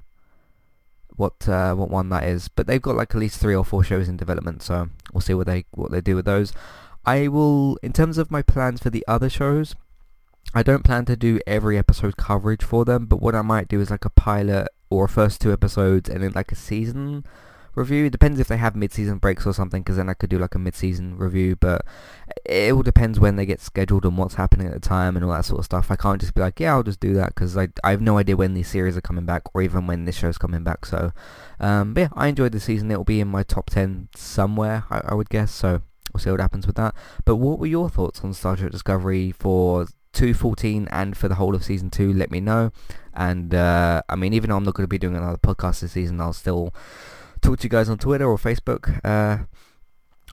what 1.17 1.49
uh, 1.49 1.75
what 1.75 1.91
one 1.91 2.09
that 2.11 2.25
is, 2.25 2.49
but 2.49 2.67
they've 2.67 2.83
got 2.83 2.97
like 2.97 3.15
at 3.15 3.21
least 3.21 3.41
three 3.41 3.55
or 3.55 3.65
four 3.65 3.85
shows 3.85 4.09
in 4.09 4.17
development. 4.17 4.63
So 4.63 4.89
we'll 5.13 5.21
see 5.21 5.35
what 5.35 5.47
they 5.47 5.65
what 5.73 5.91
they 5.91 6.01
do 6.01 6.17
with 6.17 6.25
those. 6.25 6.53
I 7.05 7.29
will, 7.29 7.77
in 7.85 7.93
terms 7.93 8.19
of 8.19 8.33
my 8.33 8.43
plans 8.43 8.83
for 8.83 8.91
the 8.91 9.05
other 9.07 9.31
shows, 9.31 9.77
I 10.53 10.65
don't 10.65 10.83
plan 10.83 11.05
to 11.05 11.17
do 11.17 11.39
every 11.47 11.79
episode 11.79 12.17
coverage 12.17 12.65
for 12.65 12.85
them, 12.85 13.07
but 13.07 13.23
what 13.23 13.37
I 13.37 13.43
might 13.43 13.69
do 13.69 13.81
is 13.81 13.91
like 13.91 14.05
a 14.05 14.11
pilot 14.11 14.69
or 14.91 15.07
first 15.07 15.41
two 15.41 15.53
episodes 15.53 16.09
and 16.09 16.23
then 16.23 16.33
like 16.35 16.51
a 16.51 16.57
season 16.57 17.25
review. 17.77 18.07
It 18.07 18.11
depends 18.11 18.41
if 18.41 18.49
they 18.49 18.57
have 18.57 18.75
mid-season 18.75 19.19
breaks 19.19 19.47
or 19.47 19.53
something, 19.53 19.83
because 19.83 19.97
then 19.97 20.09
I 20.09 20.15
could 20.15 20.31
do 20.31 20.39
like 20.39 20.57
a 20.57 20.59
mid-season 20.59 21.17
review. 21.17 21.55
But 21.55 21.87
it 22.49 22.73
all 22.73 22.83
depends 22.83 23.19
when 23.19 23.37
they 23.37 23.47
get 23.47 23.61
scheduled 23.61 24.05
and 24.05 24.17
what's 24.17 24.35
happening 24.35 24.67
at 24.67 24.73
the 24.73 24.81
time 24.81 25.17
and 25.17 25.25
all 25.25 25.33
that 25.33 25.45
sort 25.45 25.59
of 25.59 25.65
stuff. 25.65 25.91
I 25.91 25.97
can't 25.97 26.21
just 26.21 26.35
be 26.35 26.41
like, 26.41 26.61
yeah, 26.61 26.75
I'll 26.75 26.83
just 26.83 27.01
do 27.01 27.15
that, 27.15 27.35
because 27.35 27.57
I, 27.57 27.69
I 27.83 27.91
have 27.91 28.01
no 28.01 28.19
idea 28.19 28.37
when 28.37 28.55
these 28.55 28.69
series 28.69 28.97
are 28.97 29.01
coming 29.01 29.27
back 29.27 29.43
or 29.55 29.63
even 29.63 29.87
when 29.87 30.05
this 30.05 30.17
show's 30.17 30.39
coming 30.39 30.65
back. 30.65 30.87
So, 30.87 31.13
um, 31.61 31.95
but 31.95 32.01
yeah, 32.01 32.09
I 32.15 32.29
enjoyed 32.29 32.53
the 32.53 32.61
season. 32.61 32.91
It'll 32.91 33.05
be 33.05 33.21
in 33.21 33.29
my 33.29 33.43
top 33.43 33.71
10 33.71 34.09
somewhere, 34.15 34.85
I, 34.91 35.01
I 35.07 35.15
would 35.15 35.29
guess. 35.29 35.53
So 35.53 35.83
we'll 36.13 36.21
see 36.21 36.31
what 36.31 36.41
happens 36.41 36.67
with 36.67 36.77
that. 36.77 36.95
But 37.25 37.37
what 37.37 37.59
were 37.59 37.67
your 37.67 37.91
thoughts 37.91 38.21
on 38.23 38.33
Star 38.35 38.57
Trek 38.57 38.73
Discovery 38.73 39.33
for 39.33 39.87
214 40.13 40.89
and 40.91 41.17
for 41.17 41.29
the 41.29 41.35
whole 41.35 41.55
of 41.55 41.63
season 41.63 41.91
2 41.91 42.11
let 42.11 42.31
me 42.31 42.41
know 42.41 42.73
and 43.13 43.55
uh, 43.55 44.01
I 44.09 44.17
mean 44.17 44.33
even 44.33 44.49
though 44.49 44.57
I'm 44.57 44.65
not 44.65 44.73
going 44.73 44.85
to 44.85 44.89
be 44.89 44.97
doing 44.97 45.15
another 45.15 45.37
podcast 45.37 45.81
this 45.81 45.93
season 45.93 46.23
I'll 46.23 46.33
still 46.33 46.75
talk 47.43 47.59
to 47.59 47.65
you 47.65 47.69
guys 47.69 47.91
on 47.91 47.99
Twitter 47.99 48.25
or 48.25 48.39
Facebook 48.39 48.99
uh, 49.05 49.45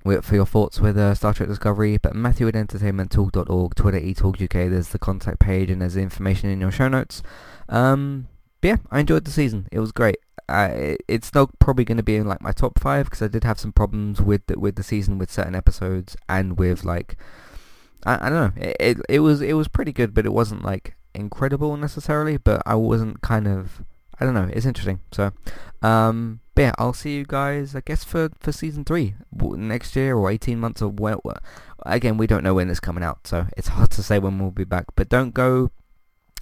for 0.04 0.36
your 0.36 0.46
thoughts 0.46 0.80
with 0.80 0.98
uh, 0.98 1.16
Star 1.16 1.34
Trek 1.34 1.50
Discovery. 1.50 1.98
But 1.98 2.16
Matthew 2.16 2.48
at 2.48 2.54
entertainmenttalk.org, 2.54 3.76
Twitter 3.76 4.00
eTalkUK. 4.00 4.70
There's 4.70 4.90
the 4.90 5.00
contact 5.00 5.40
page 5.40 5.70
and 5.70 5.82
there's 5.82 5.96
the 5.96 6.02
information 6.02 6.50
in 6.50 6.62
your 6.62 6.72
show 6.72 6.88
notes. 6.88 7.24
Um, 7.70 8.28
but 8.62 8.68
yeah, 8.68 8.78
I 8.92 9.00
enjoyed 9.00 9.26
the 9.26 9.32
season. 9.32 9.68
It 9.72 9.80
was 9.80 9.92
great. 9.92 10.18
Uh, 10.50 10.96
it's 11.08 11.34
not 11.34 11.58
probably 11.60 11.86
going 11.86 11.98
to 11.98 12.04
be 12.04 12.16
in 12.16 12.28
like 12.28 12.42
my 12.42 12.52
top 12.52 12.80
five 12.80 13.06
because 13.06 13.22
I 13.22 13.28
did 13.28 13.44
have 13.46 13.60
some 13.60 13.72
problems 13.72 14.22
with 14.22 14.46
the, 14.48 14.60
with 14.60 14.76
the 14.76 14.84
season 14.84 15.18
with 15.18 15.32
certain 15.32 15.56
episodes 15.56 16.18
and 16.28 16.58
with 16.58 16.84
like 16.84 17.18
I, 18.06 18.28
I 18.28 18.30
don't 18.30 18.56
know. 18.58 18.62
It, 18.62 18.78
it 18.80 18.98
it 19.10 19.20
was 19.20 19.42
it 19.42 19.54
was 19.54 19.68
pretty 19.68 19.94
good, 19.94 20.14
but 20.14 20.26
it 20.26 20.34
wasn't 20.34 20.64
like 20.64 20.96
incredible 21.14 21.78
necessarily. 21.78 22.38
But 22.38 22.62
I 22.66 22.76
wasn't 22.76 23.22
kind 23.22 23.48
of 23.48 23.84
I 24.20 24.26
don't 24.26 24.34
know. 24.34 24.50
It's 24.52 24.66
interesting. 24.66 25.00
So, 25.12 25.32
um, 25.82 26.40
but 26.56 26.62
yeah, 26.62 26.72
I'll 26.78 26.94
see 26.94 27.16
you 27.16 27.26
guys. 27.26 27.76
I 27.76 27.82
guess 27.82 28.04
for 28.04 28.30
for 28.40 28.52
season 28.52 28.86
three 28.86 29.16
next 29.32 29.96
year 29.96 30.16
or 30.16 30.30
eighteen 30.30 30.60
months 30.60 30.82
or 30.82 30.90
well. 30.90 31.22
Again, 31.86 32.18
we 32.18 32.28
don't 32.28 32.44
know 32.44 32.54
when 32.54 32.70
it's 32.70 32.80
coming 32.80 33.04
out, 33.04 33.28
so 33.28 33.48
it's 33.58 33.68
hard 33.76 33.92
to 33.92 34.04
say 34.04 34.20
when 34.20 34.40
we'll 34.40 34.52
be 34.52 34.64
back. 34.64 34.86
But 34.96 35.10
don't 35.10 35.34
go 35.34 35.72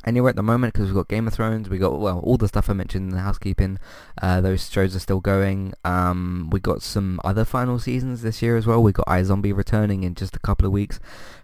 anywhere 0.06 0.30
at 0.30 0.36
the 0.36 0.43
moment 0.43 0.74
because 0.74 0.88
we've 0.88 0.95
got 0.95 1.08
Game 1.08 1.28
of 1.28 1.34
Thrones, 1.34 1.69
we 1.69 1.78
got 1.78 2.00
well 2.00 2.19
all 2.19 2.38
the 2.38 2.47
stuff 2.47 2.69
I 2.69 2.74
mentioned 2.74 3.10
in 3.10 3.15
the 3.15 3.21
housekeeping. 3.21 3.78
Uh, 4.21 4.41
those 4.41 4.69
shows 4.69 4.95
are 4.95 5.00
still 5.00 5.19
going. 5.19 5.74
Um, 5.84 6.50
we 6.52 6.60
got 6.60 6.82
some 6.82 7.19
other 7.24 7.45
final 7.45 7.80
seasons 7.80 8.21
this 8.21 8.41
year 8.41 8.58
as 8.58 8.65
well. 8.65 8.82
We 8.82 8.91
got 8.91 9.08
iZombie 9.08 9.56
returning 9.56 10.04
in 10.04 10.15
just 10.15 10.36
a 10.36 10.39
couple 10.39 10.65
of 10.65 10.71
weeks 10.71 11.00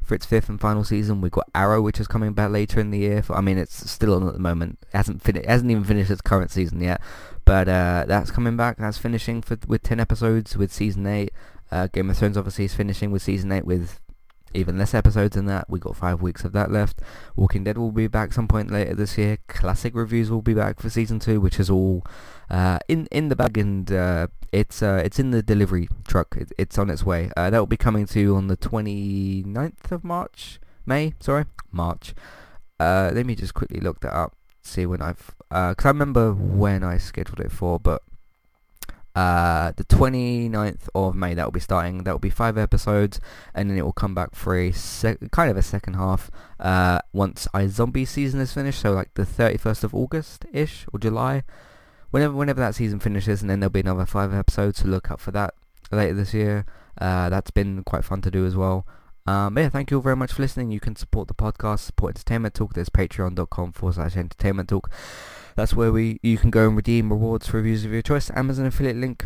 for 0.07 0.15
its 0.15 0.25
fifth 0.25 0.47
and 0.47 0.59
final 0.59 0.85
season. 0.85 1.19
We've 1.19 1.31
got 1.31 1.49
Arrow, 1.53 1.81
which 1.81 1.99
is 1.99 2.07
coming 2.07 2.31
back 2.31 2.49
later 2.49 2.79
in 2.79 2.91
the 2.91 2.97
year. 2.97 3.21
For, 3.21 3.35
I 3.35 3.41
mean, 3.41 3.57
it's 3.57 3.91
still 3.91 4.13
on 4.13 4.25
at 4.25 4.33
the 4.33 4.39
moment. 4.39 4.79
It 4.83 4.95
hasn't 4.95 5.21
fin- 5.21 5.35
it 5.35 5.45
hasn't 5.45 5.69
even 5.69 5.83
finished 5.83 6.09
its 6.09 6.21
current 6.21 6.49
season 6.49 6.79
yet, 6.81 7.01
but 7.43 7.67
uh, 7.67 8.05
that's 8.07 8.31
coming 8.31 8.55
back. 8.55 8.77
That's 8.77 8.97
finishing 8.97 9.41
for 9.41 9.57
with 9.67 9.83
ten 9.83 9.99
episodes 9.99 10.55
with 10.55 10.71
season 10.71 11.05
eight. 11.05 11.33
Uh, 11.69 11.87
Game 11.87 12.09
of 12.09 12.17
Thrones 12.17 12.37
obviously 12.37 12.65
is 12.65 12.73
finishing 12.73 13.11
with 13.11 13.21
season 13.21 13.51
eight 13.51 13.65
with 13.65 13.99
even 14.53 14.77
less 14.77 14.93
episodes 14.93 15.35
than 15.35 15.45
that. 15.45 15.69
We 15.69 15.79
got 15.79 15.95
five 15.95 16.21
weeks 16.21 16.43
of 16.43 16.51
that 16.53 16.71
left. 16.71 17.01
Walking 17.35 17.63
Dead 17.63 17.77
will 17.77 17.91
be 17.91 18.07
back 18.07 18.33
some 18.33 18.47
point 18.47 18.71
later 18.71 18.95
this 18.95 19.17
year. 19.17 19.37
Classic 19.47 19.93
reviews 19.95 20.29
will 20.29 20.41
be 20.41 20.53
back 20.53 20.79
for 20.79 20.89
season 20.89 21.19
two, 21.19 21.39
which 21.39 21.59
is 21.59 21.69
all 21.69 22.03
uh, 22.49 22.79
in 22.87 23.07
in 23.11 23.29
the 23.29 23.35
bag 23.35 23.57
and 23.57 23.91
uh, 23.91 24.27
it's 24.51 24.81
uh, 24.81 25.01
it's 25.03 25.19
in 25.19 25.31
the 25.31 25.41
delivery 25.41 25.89
truck. 26.07 26.35
It, 26.37 26.51
it's 26.57 26.77
on 26.77 26.89
its 26.89 27.05
way. 27.05 27.31
Uh, 27.35 27.49
that 27.49 27.59
will 27.59 27.67
be 27.67 27.77
coming 27.77 28.05
to 28.07 28.19
you 28.19 28.35
on 28.35 28.47
the 28.47 28.57
29th 28.57 29.91
of 29.91 30.03
March, 30.03 30.59
May. 30.85 31.13
Sorry, 31.19 31.45
March. 31.71 32.13
Uh, 32.79 33.11
let 33.13 33.25
me 33.25 33.35
just 33.35 33.53
quickly 33.53 33.79
look 33.79 33.99
that 34.01 34.13
up. 34.13 34.35
See 34.61 34.85
when 34.85 35.01
I've 35.01 35.31
because 35.49 35.85
I 35.85 35.89
remember 35.89 36.33
when 36.33 36.83
I 36.83 36.97
scheduled 36.97 37.39
it 37.39 37.51
for, 37.51 37.79
but 37.79 38.03
uh, 39.17 39.71
the 39.75 39.83
29th 39.85 40.89
of 40.93 41.15
May 41.15 41.33
that 41.33 41.43
will 41.43 41.51
be 41.51 41.59
starting. 41.59 42.03
That 42.03 42.11
will 42.11 42.19
be 42.19 42.29
five 42.29 42.55
episodes, 42.55 43.19
and 43.55 43.67
then 43.67 43.75
it 43.75 43.83
will 43.83 43.91
come 43.91 44.13
back 44.13 44.35
for 44.35 44.55
a 44.55 44.71
sec- 44.71 45.31
kind 45.31 45.49
of 45.49 45.57
a 45.57 45.63
second 45.63 45.95
half 45.95 46.29
uh, 46.59 46.99
once 47.13 47.47
Zombie 47.69 48.05
season 48.05 48.39
is 48.39 48.53
finished. 48.53 48.79
So 48.79 48.91
like 48.91 49.15
the 49.15 49.23
31st 49.23 49.83
of 49.83 49.95
August 49.95 50.45
ish 50.53 50.85
or 50.93 50.99
July, 50.99 51.41
whenever 52.11 52.35
whenever 52.35 52.59
that 52.59 52.75
season 52.75 52.99
finishes, 52.99 53.41
and 53.41 53.49
then 53.49 53.59
there'll 53.59 53.71
be 53.71 53.79
another 53.79 54.05
five 54.05 54.35
episodes. 54.35 54.83
So 54.83 54.87
look 54.87 55.09
out 55.09 55.19
for 55.19 55.31
that 55.31 55.55
later 55.91 56.13
this 56.13 56.35
year. 56.35 56.67
Uh, 57.01 57.29
that's 57.29 57.49
been 57.49 57.83
quite 57.85 58.05
fun 58.05 58.21
to 58.21 58.29
do 58.29 58.45
as 58.45 58.55
well. 58.55 58.85
Um, 59.25 59.57
yeah, 59.57 59.69
thank 59.69 59.89
you 59.89 59.97
all 59.97 60.03
very 60.03 60.15
much 60.15 60.33
for 60.33 60.43
listening. 60.43 60.69
You 60.69 60.79
can 60.79 60.95
support 60.95 61.27
the 61.27 61.33
podcast, 61.33 61.79
support 61.79 62.11
Entertainment 62.11 62.53
Talk. 62.53 62.75
There's 62.75 62.89
patreon.com 62.89 63.71
forward 63.71 63.95
slash 63.95 64.15
entertainment 64.15 64.69
talk. 64.69 64.91
That's 65.57 65.73
where 65.73 65.91
we 65.91 66.19
you 66.21 66.37
can 66.37 66.51
go 66.51 66.67
and 66.67 66.75
redeem 66.75 67.11
rewards 67.11 67.47
for 67.47 67.57
reviews 67.57 67.83
of 67.83 67.91
your 67.91 68.03
choice. 68.03 68.29
Amazon 68.35 68.67
affiliate 68.67 68.95
link. 68.95 69.25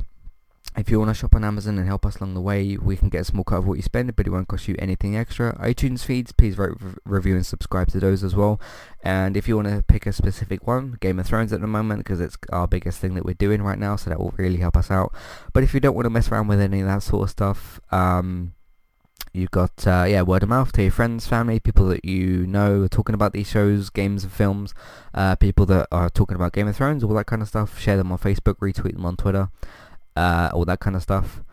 If 0.78 0.90
you 0.90 0.98
want 0.98 1.10
to 1.10 1.14
shop 1.14 1.36
on 1.36 1.44
Amazon 1.44 1.78
and 1.78 1.86
help 1.86 2.06
us 2.06 2.22
along 2.22 2.36
the 2.36 2.40
way, 2.40 2.78
we 2.78 2.96
can 2.96 3.10
get 3.10 3.22
a 3.22 3.26
small 3.26 3.44
cut 3.44 3.58
of 3.58 3.68
what 3.68 3.76
you 3.76 3.82
spend, 3.82 4.16
but 4.16 4.26
it 4.26 4.30
won't 4.30 4.48
cost 4.48 4.70
you 4.70 4.76
anything 4.80 5.18
extra. 5.18 5.54
iTunes 5.58 6.06
feeds, 6.06 6.32
please 6.32 6.58
review, 7.04 7.36
and 7.36 7.46
subscribe 7.46 7.90
to 7.90 8.00
those 8.00 8.24
as 8.24 8.34
well. 8.34 8.62
And 9.04 9.36
if 9.36 9.50
you 9.50 9.58
want 9.58 9.68
to 9.68 9.84
pick 9.86 10.06
a 10.06 10.14
specific 10.14 10.66
one, 10.66 10.98
Game 11.02 11.20
of 11.20 11.26
Thrones 11.26 11.52
at 11.52 11.60
the 11.60 11.68
moment, 11.68 12.00
because 12.00 12.22
it's 12.22 12.38
our 12.54 12.70
biggest 12.70 13.00
thing 13.00 13.16
that 13.16 13.26
we're 13.26 13.34
doing 13.34 13.62
right 13.62 13.78
now, 13.78 13.98
so 13.98 14.10
that 14.10 14.20
will 14.22 14.34
really 14.38 14.60
help 14.60 14.78
us 14.78 14.90
out. 14.90 15.14
But 15.52 15.64
if 15.64 15.74
you 15.74 15.82
don't 15.82 15.96
want 15.96 16.06
to 16.06 16.10
mess 16.10 16.32
around 16.32 16.48
with 16.48 16.62
any 16.62 16.80
of 16.80 16.88
that 16.88 17.04
sort 17.04 17.24
of 17.24 17.30
stuff, 17.30 17.82
um, 17.92 18.54
You've 19.34 19.52
got, 19.52 19.88
uh, 19.88 20.06
yeah, 20.10 20.24
word 20.24 20.44
of 20.44 20.50
mouth 20.50 20.74
to 20.74 20.82
your 20.82 20.92
friends, 20.92 21.26
family, 21.26 21.62
people 21.62 21.88
that 21.88 22.04
you 22.04 22.46
know 22.46 22.82
are 22.82 22.90
talking 22.90 23.16
about 23.16 23.32
these 23.32 23.50
shows, 23.50 23.90
games 23.90 24.26
and 24.26 24.34
films, 24.34 24.74
uh, 25.14 25.36
people 25.38 25.66
that 25.68 25.88
are 25.90 26.10
talking 26.10 26.36
about 26.36 26.52
Game 26.52 26.68
of 26.68 26.76
Thrones, 26.76 27.02
all 27.02 27.14
that 27.14 27.28
kind 27.28 27.42
of 27.42 27.48
stuff. 27.48 27.80
Share 27.80 27.96
them 27.96 28.12
on 28.12 28.18
Facebook, 28.18 28.56
retweet 28.56 28.94
them 28.94 29.06
on 29.06 29.16
Twitter, 29.16 29.50
uh, 30.18 30.50
all 30.54 30.66
that 30.66 30.82
kind 30.82 30.98
of 30.98 31.02
stuff. 31.02 31.44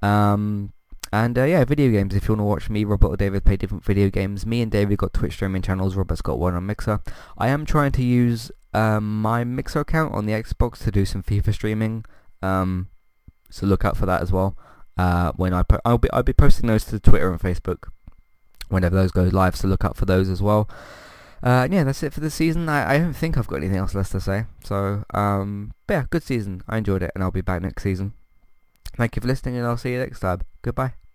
Um, 0.00 0.72
and 1.12 1.38
uh, 1.38 1.44
yeah, 1.44 1.62
video 1.66 1.90
games. 1.90 2.14
If 2.14 2.26
you 2.26 2.34
want 2.34 2.40
to 2.40 2.44
watch 2.44 2.70
me, 2.70 2.84
Robert 2.84 3.08
or 3.08 3.16
David 3.18 3.44
play 3.44 3.58
different 3.58 3.84
video 3.84 4.08
games, 4.08 4.46
me 4.46 4.62
and 4.62 4.72
David 4.72 4.96
got 4.96 5.12
Twitch 5.12 5.34
streaming 5.34 5.60
channels. 5.60 5.94
Robert's 5.94 6.22
got 6.22 6.38
one 6.38 6.54
on 6.54 6.64
Mixer. 6.64 7.00
I 7.36 7.48
am 7.48 7.66
trying 7.66 7.92
to 7.92 8.02
use 8.02 8.50
um, 8.72 9.20
my 9.20 9.44
Mixer 9.44 9.80
account 9.80 10.14
on 10.14 10.24
the 10.24 10.32
Xbox 10.32 10.82
to 10.84 10.90
do 10.90 11.04
some 11.04 11.22
FIFA 11.22 11.52
streaming. 11.52 12.06
Um, 12.40 12.88
so 13.50 13.66
look 13.66 13.84
out 13.84 13.98
for 13.98 14.06
that 14.06 14.22
as 14.22 14.32
well 14.32 14.56
uh, 14.96 15.32
when 15.36 15.52
I 15.52 15.62
po- 15.62 15.80
I'll 15.84 15.98
be 15.98 16.10
I'll 16.12 16.22
be 16.22 16.32
posting 16.32 16.68
those 16.68 16.84
to 16.86 17.00
Twitter 17.00 17.30
and 17.30 17.40
Facebook 17.40 17.88
whenever 18.68 18.96
those 18.96 19.12
go 19.12 19.24
live. 19.24 19.56
So 19.56 19.68
look 19.68 19.84
out 19.84 19.96
for 19.96 20.06
those 20.06 20.28
as 20.28 20.42
well. 20.42 20.68
Uh, 21.42 21.68
yeah, 21.70 21.84
that's 21.84 22.02
it 22.02 22.12
for 22.12 22.20
the 22.20 22.30
season. 22.30 22.68
I, 22.68 22.94
I 22.94 22.98
don't 22.98 23.12
think 23.12 23.36
I've 23.36 23.46
got 23.46 23.56
anything 23.56 23.76
else 23.76 23.94
left 23.94 24.12
to 24.12 24.20
say. 24.20 24.46
So 24.64 25.04
um, 25.12 25.72
yeah, 25.88 26.04
good 26.10 26.22
season. 26.22 26.62
I 26.68 26.78
enjoyed 26.78 27.02
it, 27.02 27.12
and 27.14 27.22
I'll 27.22 27.30
be 27.30 27.42
back 27.42 27.62
next 27.62 27.82
season. 27.82 28.14
Thank 28.96 29.16
you 29.16 29.20
for 29.20 29.28
listening, 29.28 29.56
and 29.56 29.66
I'll 29.66 29.76
see 29.76 29.92
you 29.92 29.98
next 29.98 30.20
time. 30.20 30.40
Goodbye. 30.62 31.05